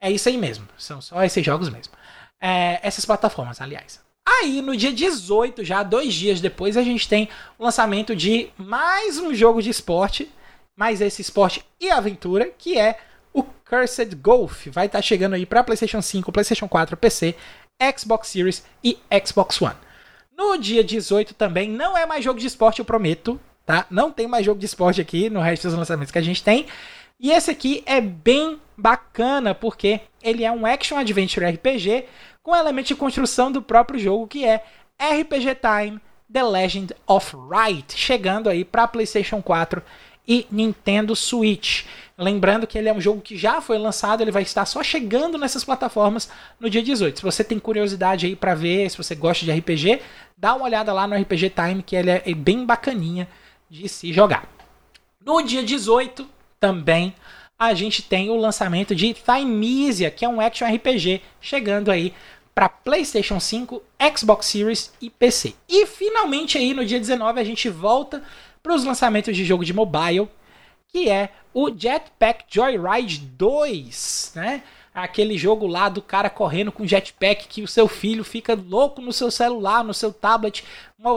[0.00, 1.92] É isso aí mesmo, são só esses jogos mesmo.
[2.40, 4.00] É, essas plataformas, aliás.
[4.26, 7.28] Aí, no dia 18, já dois dias depois, a gente tem
[7.58, 10.30] o lançamento de mais um jogo de esporte,
[10.76, 12.98] mais esse esporte e aventura, que é
[13.32, 17.34] o Cursed Golf vai estar tá chegando aí para PlayStation 5, PlayStation 4, PC,
[17.96, 19.76] Xbox Series e Xbox One.
[20.36, 23.86] No dia 18 também não é mais jogo de esporte, eu prometo, tá?
[23.90, 26.66] Não tem mais jogo de esporte aqui no resto dos lançamentos que a gente tem.
[27.22, 32.06] E esse aqui é bem bacana porque ele é um action adventure RPG
[32.42, 34.64] com elementos de construção do próprio jogo que é
[34.98, 36.00] RPG Time
[36.32, 39.80] The Legend of Wright, chegando aí para PlayStation 4
[40.26, 41.84] e Nintendo Switch.
[42.18, 45.38] Lembrando que ele é um jogo que já foi lançado, ele vai estar só chegando
[45.38, 47.18] nessas plataformas no dia 18.
[47.18, 50.00] Se você tem curiosidade aí para ver, se você gosta de RPG,
[50.36, 53.28] dá uma olhada lá no RPG Time, que ele é bem bacaninha
[53.70, 54.48] de se jogar.
[55.24, 57.12] No dia 18 também
[57.58, 62.14] a gente tem o lançamento de Thymesia, que é um action RPG, chegando aí
[62.54, 63.82] para PlayStation 5,
[64.16, 65.54] Xbox Series e PC.
[65.68, 68.22] E finalmente aí no dia 19 a gente volta
[68.62, 70.28] para os lançamentos de jogo de mobile,
[70.86, 74.62] que é o Jetpack Joyride 2, né?
[74.94, 79.12] Aquele jogo lá do cara correndo com jetpack que o seu filho fica louco no
[79.12, 80.62] seu celular, no seu tablet,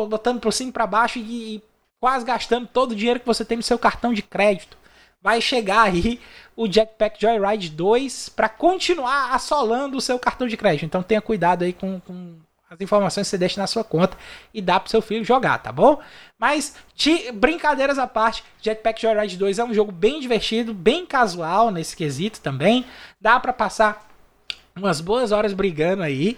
[0.09, 1.61] botando por cima e para baixo e
[1.99, 4.77] quase gastando todo o dinheiro que você tem no seu cartão de crédito.
[5.25, 6.19] Vai chegar aí
[6.55, 10.85] o Jetpack Joyride 2 para continuar assolando o seu cartão de crédito.
[10.85, 12.35] Então tenha cuidado aí com, com
[12.69, 14.15] as informações você deixa na sua conta
[14.53, 15.99] e dá pro seu filho jogar, tá bom?
[16.37, 16.75] Mas,
[17.33, 22.39] brincadeiras à parte, Jetpack Joyride 2 é um jogo bem divertido, bem casual nesse quesito
[22.39, 22.85] também.
[23.19, 24.07] Dá para passar
[24.75, 26.37] umas boas horas brigando aí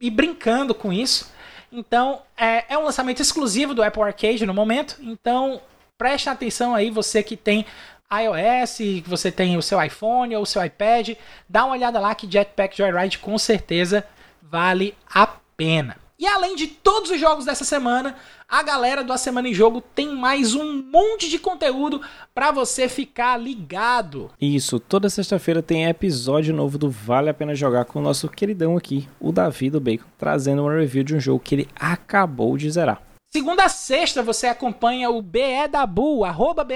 [0.00, 1.30] e brincando com isso.
[1.70, 4.96] Então, é, é um lançamento exclusivo do Apple Arcade no momento.
[5.00, 5.62] Então,
[5.96, 7.64] preste atenção aí, você que tem
[8.12, 11.10] iOS, que você tem o seu iPhone ou o seu iPad,
[11.48, 14.04] dá uma olhada lá que Jetpack Joyride com certeza
[14.42, 15.96] vale a pena.
[16.18, 18.14] E além de todos os jogos dessa semana,
[18.46, 22.02] a galera do A Semana em Jogo tem mais um monte de conteúdo
[22.34, 24.30] para você ficar ligado.
[24.38, 28.76] Isso, toda sexta-feira tem episódio novo do Vale a Pena Jogar com o nosso queridão
[28.76, 32.70] aqui, o Davi do Bacon, trazendo uma review de um jogo que ele acabou de
[32.70, 33.00] zerar.
[33.32, 36.74] Segunda a sexta você acompanha o BE da Bull, arroba BE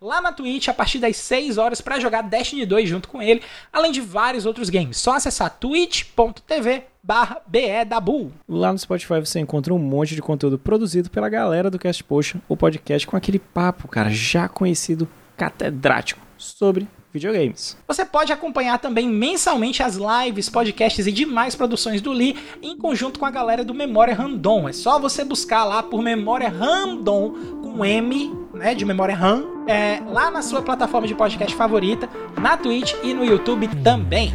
[0.00, 3.42] lá na Twitch a partir das 6 horas para jogar Destiny 2 junto com ele,
[3.72, 4.96] além de vários outros games.
[4.96, 7.40] Só acessar twitch.tv barra.
[8.48, 12.40] Lá no Spotify você encontra um monte de conteúdo produzido pela galera do Cast Potion,
[12.48, 17.76] o podcast com aquele papo, cara, já conhecido, catedrático, sobre videogames.
[17.86, 23.18] Você pode acompanhar também mensalmente as lives, podcasts e demais produções do Lee em conjunto
[23.18, 24.68] com a galera do Memória Random.
[24.68, 27.32] É só você buscar lá por Memória Random
[27.62, 32.08] com M, né, de memória RAM, é, lá na sua plataforma de podcast favorita,
[32.40, 34.32] na Twitch e no YouTube também.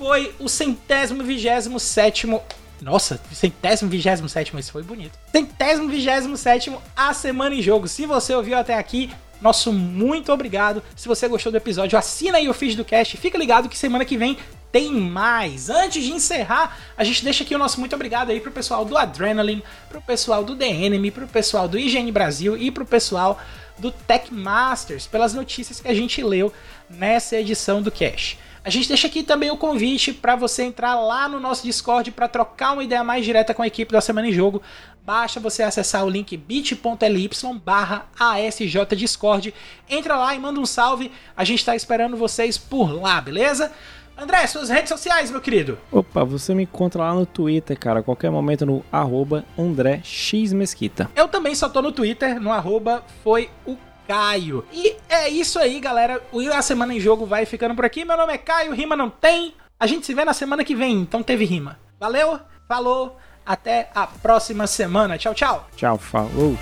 [0.00, 2.42] Foi o centésimo vigésimo sétimo
[2.80, 5.12] nossa, centésimo, vigésimo sétimo, esse foi bonito.
[5.30, 7.86] Centésimo, vigésimo sétimo, a semana em jogo.
[7.86, 10.82] Se você ouviu até aqui, nosso muito obrigado.
[10.96, 13.18] Se você gostou do episódio, assina aí o feed do cast.
[13.18, 14.38] Fica ligado que semana que vem
[14.72, 15.68] tem mais.
[15.68, 18.96] Antes de encerrar, a gente deixa aqui o nosso muito obrigado aí pro pessoal do
[18.96, 23.38] Adrenaline, pro pessoal do The Enemy, pro pessoal do IGN Brasil e pro pessoal
[23.76, 26.50] do Tech Masters pelas notícias que a gente leu
[26.88, 28.38] nessa edição do Cash.
[28.62, 32.28] A gente deixa aqui também o convite para você entrar lá no nosso Discord para
[32.28, 34.60] trocar uma ideia mais direta com a equipe da Semana em Jogo.
[35.02, 37.30] Basta você acessar o link bit.ly
[37.64, 39.54] barra ASJDiscord.
[39.88, 41.10] Entra lá e manda um salve.
[41.34, 43.72] A gente está esperando vocês por lá, beleza?
[44.14, 45.78] André, suas redes sociais, meu querido.
[45.90, 50.52] Opa, você me encontra lá no Twitter, cara, a qualquer momento no arroba André X
[50.52, 51.10] Mesquita.
[51.16, 53.78] Eu também só tô no Twitter, no arroba foi o
[54.10, 54.64] Caio.
[54.72, 56.20] E é isso aí, galera.
[56.32, 58.04] O A Semana em Jogo vai ficando por aqui.
[58.04, 59.54] Meu nome é Caio, rima não tem.
[59.78, 61.78] A gente se vê na semana que vem, então teve rima.
[62.00, 65.16] Valeu, falou, até a próxima semana.
[65.16, 65.68] Tchau, tchau.
[65.76, 66.58] Tchau, falou.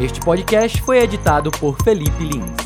[0.00, 2.65] Este podcast foi editado por Felipe Lins.